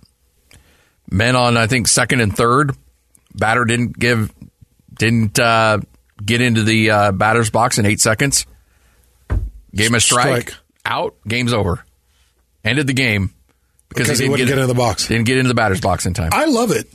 [1.13, 2.77] men on I think second and third.
[3.35, 4.33] Batter didn't give
[4.93, 5.79] didn't uh,
[6.25, 8.47] get into the uh, batter's box in eight seconds.
[9.75, 10.55] Gave him a strike, Strike.
[10.85, 11.85] out, game's over.
[12.65, 13.33] Ended the game
[13.89, 15.09] because, Because he didn't wouldn't get into the box.
[15.09, 16.31] Didn't get into the batter's box in time.
[16.33, 16.89] I love it.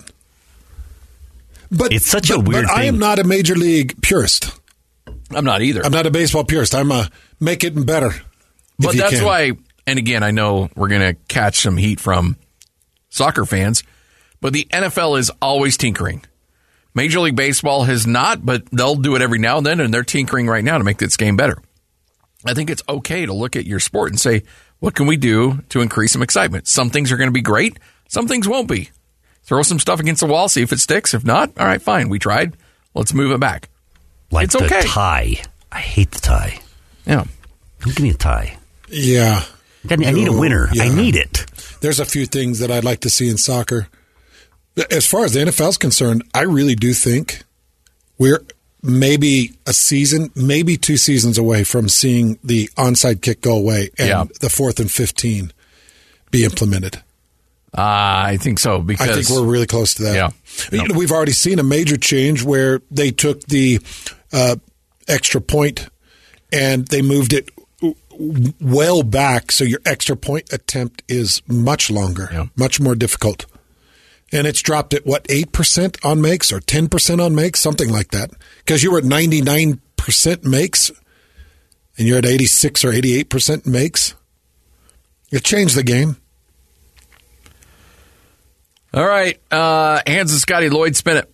[1.72, 4.52] But it's such but, a weird But I am not a major league purist.
[5.32, 5.84] I'm not either.
[5.84, 6.76] I'm not a baseball purist.
[6.76, 8.12] I'm a make it better.
[8.80, 9.26] But that's can.
[9.26, 9.52] why,
[9.86, 12.38] and again, I know we're going to catch some heat from
[13.10, 13.84] soccer fans,
[14.42, 16.24] but the NFL is always tinkering.
[16.94, 20.04] Major League Baseball has not, but they'll do it every now and then, and they're
[20.04, 21.58] tinkering right now to make this game better.
[22.46, 24.44] I think it's okay to look at your sport and say,
[24.80, 26.68] what can we do to increase some excitement?
[26.68, 28.90] Some things are going to be great, some things won't be.
[29.44, 31.14] Throw some stuff against the wall, see if it sticks.
[31.14, 32.10] If not, all right, fine.
[32.10, 32.58] We tried.
[32.94, 33.70] Let's move it back.
[34.30, 34.82] Like it's the okay.
[34.82, 35.36] tie.
[35.72, 36.60] I hate the tie.
[37.06, 37.24] Yeah.
[37.80, 38.58] Don't Give me a tie.
[38.90, 39.44] Yeah.
[39.90, 40.68] I need- I need a winner.
[40.72, 41.46] I need it.
[41.80, 43.88] There's a few things that I'd like to see in soccer.
[44.92, 47.44] As far as the NFL is concerned, I really do think
[48.18, 48.44] we're
[48.84, 54.08] maybe a season, maybe two seasons away from seeing the onside kick go away and
[54.08, 54.26] Yeah.
[54.40, 55.52] the fourth and 15
[56.32, 56.98] be implemented.
[57.78, 60.16] Uh, I think so because I think we're really close to that.
[60.16, 60.30] Yeah.
[60.72, 63.80] You know, we've already seen a major change where they took the
[64.32, 64.56] uh,
[65.08, 65.88] extra point
[66.52, 67.50] and they moved it
[68.60, 73.46] well back, so your extra point attempt is much longer, much more difficult.
[74.34, 77.90] And it's dropped at what eight percent on makes or ten percent on makes, something
[77.90, 78.32] like that.
[78.58, 80.92] Because you were at ninety nine percent makes,
[81.98, 84.16] and you're at eighty six or eighty eight percent makes.
[85.32, 86.18] It changed the game.
[88.94, 91.34] All right, uh, Hans and Scotty Lloyd, spin it.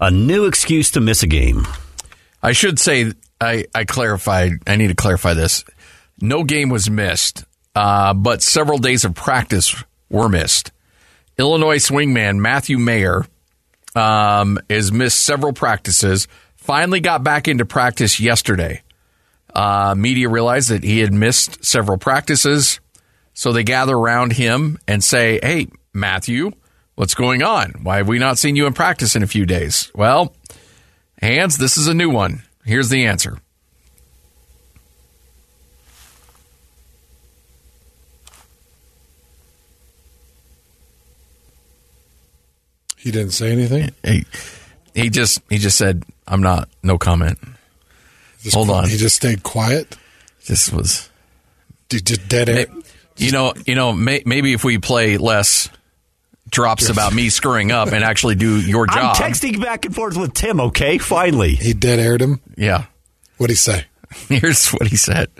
[0.00, 1.66] A new excuse to miss a game.
[2.42, 4.52] I should say I, I clarified.
[4.66, 5.64] I need to clarify this.
[6.20, 7.44] No game was missed,
[7.74, 9.74] uh, but several days of practice
[10.08, 10.70] were missed.
[11.38, 13.26] Illinois swingman Matthew Mayer
[13.94, 16.28] um, has missed several practices.
[16.56, 18.82] Finally, got back into practice yesterday.
[19.54, 22.80] Uh, media realized that he had missed several practices,
[23.34, 26.52] so they gather around him and say, "Hey, Matthew,
[26.94, 27.74] what's going on?
[27.82, 30.34] Why have we not seen you in practice in a few days?" Well,
[31.20, 32.42] Hans, this is a new one.
[32.64, 33.38] Here's the answer.
[42.96, 43.90] He didn't say anything.
[44.02, 44.24] He,
[44.94, 46.70] he just he just said, "I'm not.
[46.82, 47.38] No comment."
[48.42, 48.88] Just Hold on.
[48.88, 49.96] He just stayed quiet.
[50.46, 51.10] This was
[51.90, 52.66] just dead air.
[53.16, 55.68] You know, you know, may, maybe if we play less
[56.54, 58.96] drops about me screwing up and actually do your job.
[58.98, 59.16] I'm job.
[59.16, 60.60] texting back and forth with Tim.
[60.60, 61.54] Okay, finally.
[61.54, 62.40] He dead aired him.
[62.56, 62.86] Yeah.
[63.36, 63.84] What'd he say?
[64.28, 65.30] Here's what he said.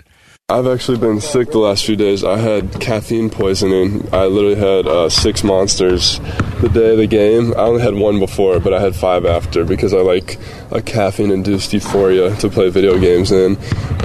[0.47, 2.23] I've actually been sick the last few days.
[2.23, 4.07] I had caffeine poisoning.
[4.13, 6.19] I literally had uh, six monsters
[6.61, 7.51] the day of the game.
[7.53, 10.37] I only had one before, but I had five after because I like
[10.69, 13.57] a caffeine induced euphoria to play video games in.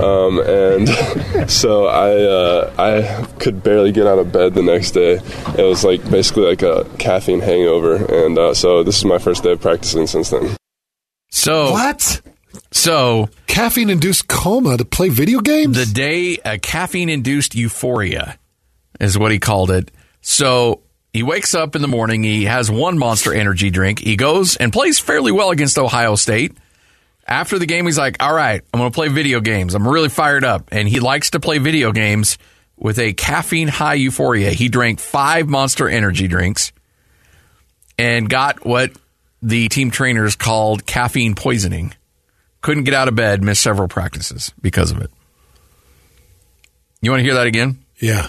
[0.02, 0.88] Um, and
[1.50, 5.20] so I, uh, I could barely get out of bed the next day.
[5.58, 7.96] It was like basically like a caffeine hangover.
[7.96, 10.56] And uh, so this is my first day of practicing since then.
[11.30, 12.22] So what?
[12.72, 15.76] So caffeine induced coma to play video games.
[15.76, 18.38] The day a caffeine induced euphoria
[19.00, 19.90] is what he called it.
[20.20, 22.22] So he wakes up in the morning.
[22.22, 23.98] He has one Monster Energy drink.
[23.98, 26.56] He goes and plays fairly well against Ohio State.
[27.26, 29.74] After the game, he's like, "All right, I'm going to play video games.
[29.74, 32.38] I'm really fired up." And he likes to play video games
[32.76, 34.50] with a caffeine high euphoria.
[34.50, 36.72] He drank five Monster Energy drinks
[37.98, 38.92] and got what
[39.42, 41.92] the team trainers called caffeine poisoning.
[42.62, 45.10] Couldn't get out of bed, missed several practices because of it.
[47.00, 47.82] You want to hear that again?
[47.98, 48.28] Yeah.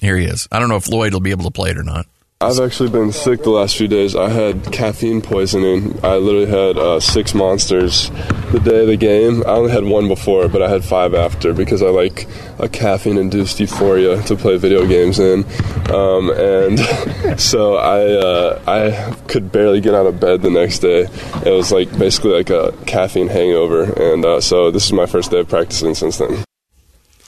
[0.00, 0.46] Here he is.
[0.52, 2.06] I don't know if Lloyd will be able to play it or not.
[2.44, 4.14] I've actually been sick the last few days.
[4.14, 5.98] I had caffeine poisoning.
[6.04, 8.10] I literally had uh, six monsters
[8.52, 9.42] the day of the game.
[9.46, 12.28] I only had one before, but I had five after because I like
[12.58, 15.44] a caffeine induced euphoria to play video games in.
[15.90, 21.08] Um, and so I, uh, I could barely get out of bed the next day.
[21.46, 23.84] It was like basically like a caffeine hangover.
[23.84, 26.44] And uh, so this is my first day of practicing since then.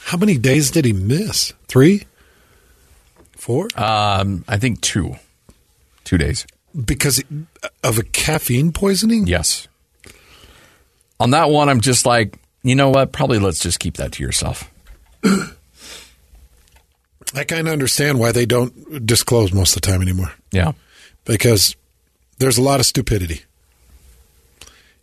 [0.01, 1.53] How many days did he miss?
[1.67, 2.03] Three?
[3.47, 3.69] Four?
[3.77, 5.15] Um, I think two.
[6.03, 6.45] Two days.
[6.75, 7.23] Because
[7.81, 9.25] of a caffeine poisoning?
[9.25, 9.69] Yes.
[11.17, 13.13] On that one, I'm just like, you know what?
[13.13, 14.69] Probably let's just keep that to yourself.
[15.23, 15.53] I
[17.47, 20.33] kind of understand why they don't disclose most of the time anymore.
[20.51, 20.73] Yeah.
[21.23, 21.77] Because
[22.39, 23.43] there's a lot of stupidity.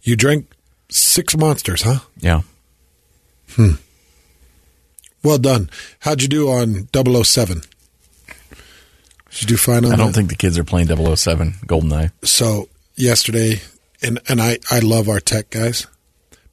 [0.03, 0.53] You drank
[0.91, 2.01] six monsters, huh?
[2.19, 2.43] Yeah.
[3.53, 3.77] Hmm.
[5.23, 5.71] Well done.
[6.01, 7.63] How'd you do on 007?
[9.35, 10.13] Did you do fine on I don't that?
[10.15, 12.11] think the kids are playing 007 GoldenEye.
[12.23, 13.61] So yesterday,
[14.03, 15.87] and and I I love our tech guys,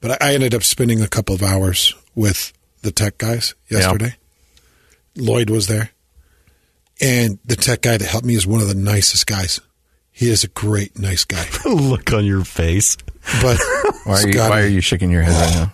[0.00, 2.52] but I, I ended up spending a couple of hours with
[2.82, 4.16] the tech guys yesterday.
[5.16, 5.90] Lloyd was there,
[7.00, 9.60] and the tech guy that helped me is one of the nicest guys.
[10.10, 11.46] He is a great, nice guy.
[11.64, 12.96] Look on your face.
[13.40, 13.58] But
[14.04, 15.72] Why are you, Scotty, why are you shaking your head right now?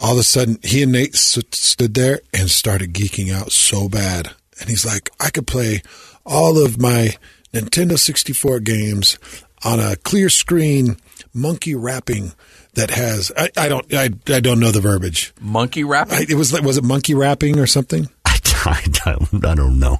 [0.00, 3.88] all of a sudden, he and Nate st- stood there and started geeking out so
[3.88, 4.30] bad.
[4.60, 5.82] And he's like, I could play
[6.24, 7.16] all of my
[7.52, 9.18] Nintendo 64 games
[9.64, 10.96] on a clear screen
[11.32, 12.32] monkey wrapping
[12.74, 15.32] that has I, I don't I, I don't know the verbiage.
[15.40, 16.14] Monkey wrapping?
[16.14, 18.08] I, it was was it monkey wrapping or something?
[18.66, 19.98] I, don't, I don't know.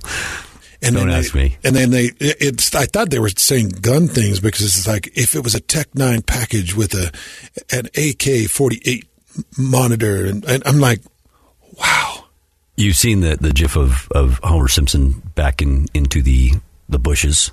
[0.83, 1.57] And Don't then ask they, me.
[1.65, 2.75] And then they, it, it's.
[2.75, 5.95] I thought they were saying gun things because it's like if it was a Tech
[5.95, 7.11] Nine package with a
[7.75, 9.07] an AK forty eight
[9.57, 11.01] monitor, and, and I'm like,
[12.77, 16.53] You've seen the, the gif of, of Homer Simpson backing into the,
[16.89, 17.53] the bushes.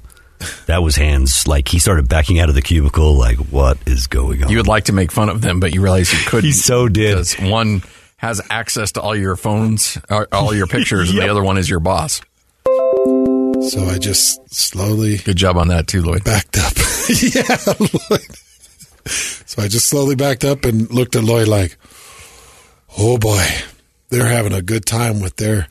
[0.65, 1.47] That was Hans.
[1.47, 3.13] Like he started backing out of the cubicle.
[3.13, 4.49] Like, what is going on?
[4.49, 6.45] You would like to make fun of them, but you realize you couldn't.
[6.45, 7.11] He so did.
[7.17, 7.83] Because one
[8.17, 11.69] has access to all your phones, uh, all your pictures, and the other one is
[11.69, 12.21] your boss.
[12.65, 15.17] So I just slowly.
[15.17, 16.23] Good job on that too, Lloyd.
[16.23, 16.73] Backed up.
[17.09, 18.27] yeah, Lloyd.
[19.05, 21.77] So I just slowly backed up and looked at Lloyd like,
[22.97, 23.45] oh boy,
[24.11, 25.67] they're having a good time with their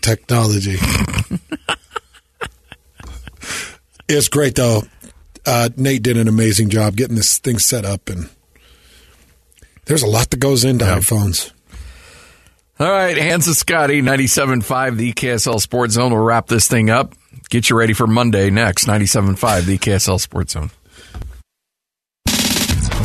[0.00, 0.76] technology.
[4.08, 4.82] it's great though.
[5.46, 8.30] Uh, Nate did an amazing job getting this thing set up, and
[9.84, 11.52] there's a lot that goes into iPhones.
[12.80, 16.12] All right, Hans and Scotty, 97.5, the KSL Sports Zone.
[16.12, 17.14] We'll wrap this thing up.
[17.50, 20.70] Get you ready for Monday next, 97.5, the KSL Sports Zone.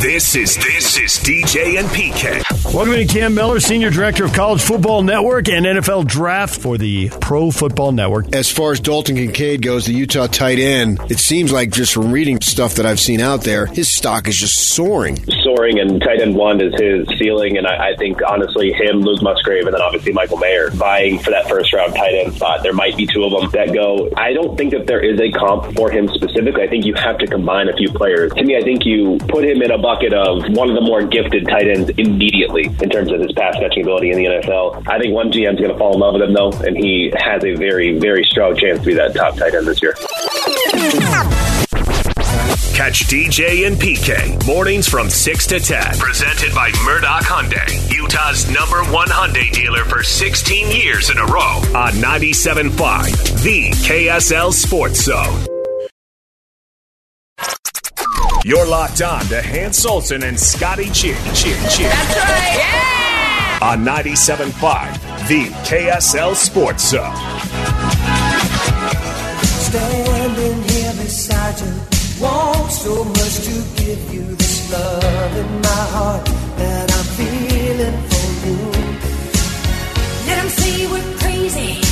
[0.00, 2.42] This is this is DJ and PK.
[2.72, 7.10] Welcome to Cam Mellor, Senior Director of College Football Network and NFL Draft for the
[7.20, 8.34] Pro Football Network.
[8.34, 12.12] As far as Dalton Kincaid goes, the Utah tight end, it seems like just from
[12.12, 15.22] reading stuff that I've seen out there, his stock is just soaring.
[15.42, 17.58] soaring, and tight end one is his ceiling.
[17.58, 21.30] And I, I think honestly, him, Luke Musgrave, and then obviously Michael Mayer vying for
[21.30, 22.62] that first round tight end spot.
[22.62, 24.08] There might be two of them that go.
[24.16, 26.62] I don't think that there is a comp for him specifically.
[26.62, 28.32] I think you have to combine a few players.
[28.32, 31.02] To me, I think you put him in a bucket of one of the more
[31.02, 34.86] gifted tight ends immediately in terms of his pass catching ability in the NFL.
[34.86, 37.44] I think one GM's going to fall in love with him though, and he has
[37.44, 39.94] a very, very strong chance to be that top tight end this year.
[42.72, 45.98] Catch DJ and PK mornings from 6 to 10.
[45.98, 51.60] Presented by Murdoch Hyundai, Utah's number one Hyundai dealer for 16 years in a row.
[51.74, 55.59] On 97.5, the KSL Sports Zone.
[58.42, 61.12] You're locked on to Hans Olsen and Scotty G.
[61.34, 61.52] G.
[61.68, 61.82] G.
[61.84, 62.56] That's right.
[62.56, 63.58] Yeah!
[63.62, 67.14] on 97.5, the KSL Sports Zone.
[69.44, 76.24] Standing here beside you, want so much to give you this love in my heart
[76.56, 78.56] that I'm feeling for you.
[80.26, 81.89] Let 'em say we're crazy.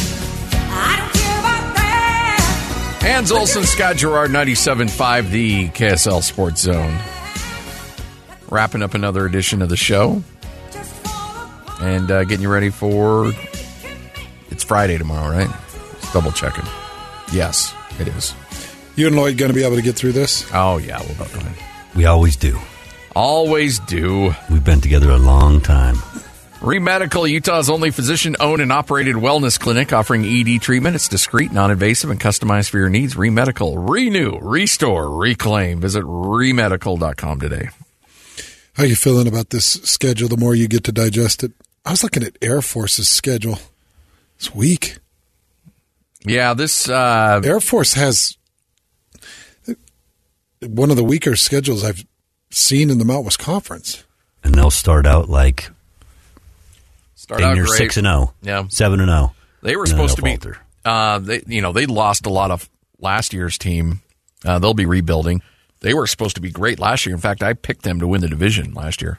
[3.08, 6.98] Hans Olsen, Scott Garrard, 97.5, the KSL Sports Zone.
[8.50, 10.22] Wrapping up another edition of the show.
[11.80, 13.32] And uh, getting you ready for.
[14.50, 15.48] It's Friday tomorrow, right?
[16.02, 16.66] Just double checking.
[17.32, 18.34] Yes, it is.
[18.94, 20.46] You and Lloyd going to be able to get through this?
[20.52, 21.54] Oh, yeah, we'll be fine.
[21.96, 22.58] We always do.
[23.16, 24.34] Always do.
[24.50, 25.96] We've been together a long time.
[26.60, 30.96] Remedical, Utah's only physician owned and operated wellness clinic offering ED treatment.
[30.96, 33.16] It's discreet, non invasive, and customized for your needs.
[33.16, 35.80] Remedical, renew, restore, reclaim.
[35.80, 37.68] Visit remedical.com today.
[38.74, 41.52] How you feeling about this schedule the more you get to digest it?
[41.84, 43.60] I was looking at Air Force's schedule.
[44.36, 44.98] It's weak.
[46.24, 48.36] Yeah, this uh, Air Force has
[50.60, 52.04] one of the weaker schedules I've
[52.50, 54.04] seen in the Mountain West Conference.
[54.42, 55.70] And they'll start out like
[57.28, 57.76] Start dang out near great.
[57.78, 58.32] six and zero.
[58.42, 58.64] Yeah.
[58.68, 59.34] seven and zero.
[59.62, 60.48] They were supposed to they'll be.
[60.84, 62.68] Uh, they, you know, they lost a lot of
[63.00, 64.00] last year's team.
[64.46, 65.42] Uh, they'll be rebuilding.
[65.80, 67.14] They were supposed to be great last year.
[67.14, 69.18] In fact, I picked them to win the division last year.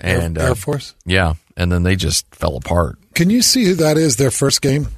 [0.00, 0.94] Air- And Air uh, Force?
[1.04, 2.96] yeah, and then they just fell apart.
[3.14, 4.16] Can you see who that is?
[4.16, 4.88] Their first game.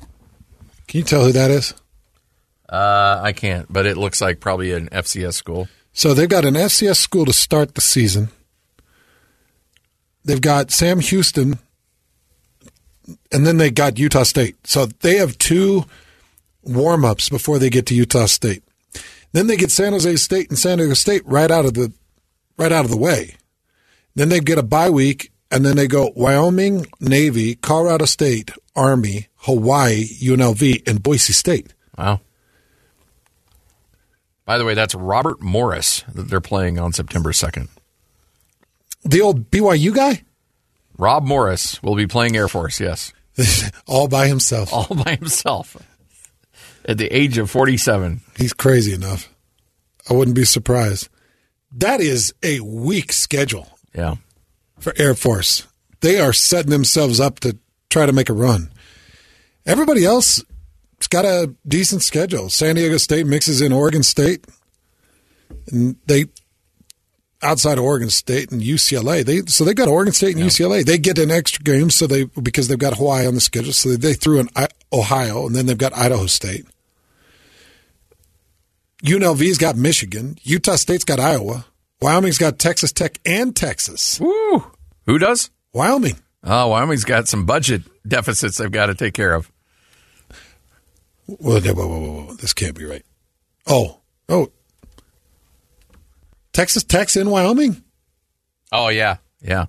[0.87, 1.75] Can you tell who that is?
[2.69, 5.69] Uh, I can't, but it looks like probably an FCS school.
[5.93, 8.29] So they've got an FCS school to start the season.
[10.25, 11.59] They've got Sam Houston,
[13.33, 14.67] and then they got Utah State.
[14.67, 15.85] So they have two
[16.63, 18.63] warm ups before they get to Utah State.
[19.33, 21.93] Then they get San Jose State and San Diego State right out of the
[22.57, 23.37] right out of the way.
[24.15, 29.29] Then they get a bye week, and then they go Wyoming, Navy, Colorado State, Army,
[29.37, 31.73] Hawaii, UNLV, and Boise State.
[31.97, 32.21] Wow.
[34.45, 37.69] By the way, that's Robert Morris that they're playing on September 2nd.
[39.05, 40.23] The old BYU guy,
[40.99, 43.13] Rob Morris will be playing Air Force, yes.
[43.87, 44.73] all by himself.
[44.73, 45.77] All by himself
[46.85, 48.21] at the age of 47.
[48.37, 49.33] He's crazy enough.
[50.11, 51.09] I wouldn't be surprised.
[51.73, 54.17] That is a weak schedule Yeah.
[54.81, 55.67] for Air Force.
[56.01, 57.59] They are setting themselves up to
[57.91, 58.71] try to make a run.
[59.67, 60.43] Everybody else
[60.99, 62.49] has got a decent schedule.
[62.49, 64.47] San Diego State mixes in Oregon State,
[65.71, 66.25] and they
[67.43, 69.25] outside of Oregon State and UCLA.
[69.25, 70.85] They so they got Oregon State and UCLA.
[70.85, 73.73] They get an extra game so they because they've got Hawaii on the schedule.
[73.73, 74.49] So they threw in
[74.93, 76.67] Ohio, and then they've got Idaho State.
[79.03, 80.37] UNLV's got Michigan.
[80.43, 81.67] Utah State's got Iowa.
[82.01, 84.21] Wyoming's got Texas Tech and Texas.
[84.21, 84.65] Woo!
[85.07, 85.51] Who does?
[85.73, 86.17] Wyoming.
[86.45, 89.51] Oh, Wyoming's got some budget deficits they've got to take care of.
[91.27, 92.35] Whoa, whoa, whoa, whoa, whoa.
[92.35, 93.05] This can't be right.
[93.67, 94.51] Oh, oh.
[96.53, 97.83] Texas Tech's in Wyoming?
[98.73, 99.17] Oh, yeah.
[99.41, 99.67] Yeah.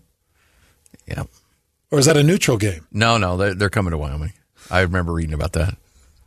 [1.07, 1.23] Yeah.
[1.91, 2.85] Or is that a neutral game?
[2.91, 4.33] No, no, they're, they're coming to Wyoming.
[4.69, 5.75] I remember reading about that.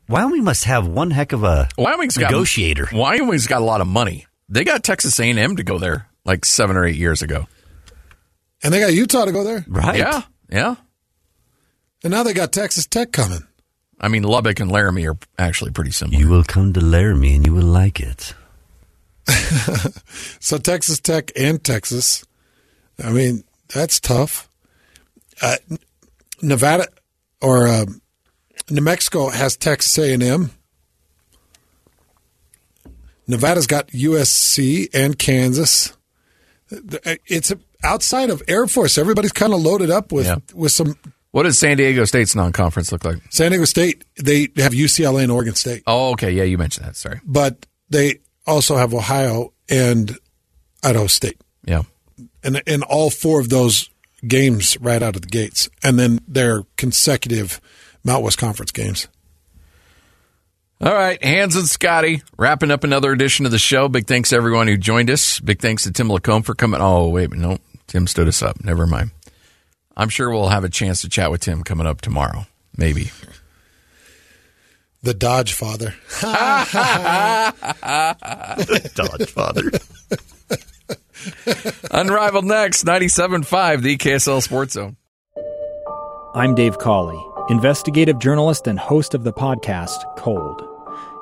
[0.08, 2.88] Wyoming must have one heck of a Wyoming's got negotiator.
[2.92, 4.26] Wyoming's got a lot of money.
[4.48, 7.46] They got Texas A&M to go there like seven or eight years ago.
[8.62, 9.64] And they got Utah to go there.
[9.68, 9.98] Right.
[9.98, 10.74] Yeah, yeah.
[12.04, 13.46] And now they got Texas Tech coming.
[14.00, 16.18] I mean, Lubbock and Laramie are actually pretty similar.
[16.18, 18.34] You will come to Laramie and you will like it.
[20.40, 22.24] So Texas Tech and Texas.
[23.02, 24.48] I mean, that's tough.
[25.40, 25.56] Uh,
[26.42, 26.88] Nevada
[27.40, 27.86] or uh,
[28.70, 30.50] New Mexico has Texas A&M.
[33.26, 35.96] Nevada's got USC and Kansas.
[36.70, 37.52] It's
[37.84, 38.98] outside of Air Force.
[38.98, 40.36] Everybody's kind of loaded up with Yeah.
[40.54, 40.96] with some.
[41.30, 43.18] What does San Diego State's non-conference look like?
[43.30, 46.30] San Diego State, they have UCLA and Oregon State, Oh, okay.
[46.32, 46.96] Yeah, you mentioned that.
[46.96, 47.20] Sorry.
[47.24, 48.16] but they
[48.46, 50.16] also have Ohio and
[50.82, 51.40] Idaho State.
[51.64, 51.82] Yeah.
[52.42, 53.88] and in all four of those
[54.26, 57.60] games right out of the gates, and then their consecutive
[58.04, 59.08] Mountain West Conference games.
[60.80, 63.88] All right, Hans and Scotty wrapping up another edition of the show.
[63.88, 65.38] Big thanks to everyone who joined us.
[65.38, 66.80] Big thanks to Tim Lacombe for coming.
[66.80, 68.64] Oh, wait, no, Tim stood us up.
[68.64, 69.12] Never mind.
[69.96, 72.46] I'm sure we'll have a chance to chat with Tim coming up tomorrow.
[72.76, 73.12] Maybe.
[75.04, 75.94] The Dodge Father.
[78.94, 79.70] Dodge Father.
[81.90, 84.96] Unrivaled next, 97.5, the KSL Sports Zone.
[86.34, 90.62] I'm Dave Cawley, investigative journalist and host of the podcast Cold.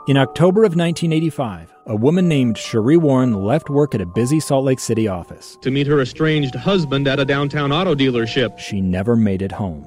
[0.09, 4.67] In October of 1985, a woman named Sheree Warren left work at a busy Salt
[4.67, 5.57] Lake City office.
[5.63, 8.59] to meet her estranged husband at a downtown auto dealership.
[8.59, 9.87] She never made it home.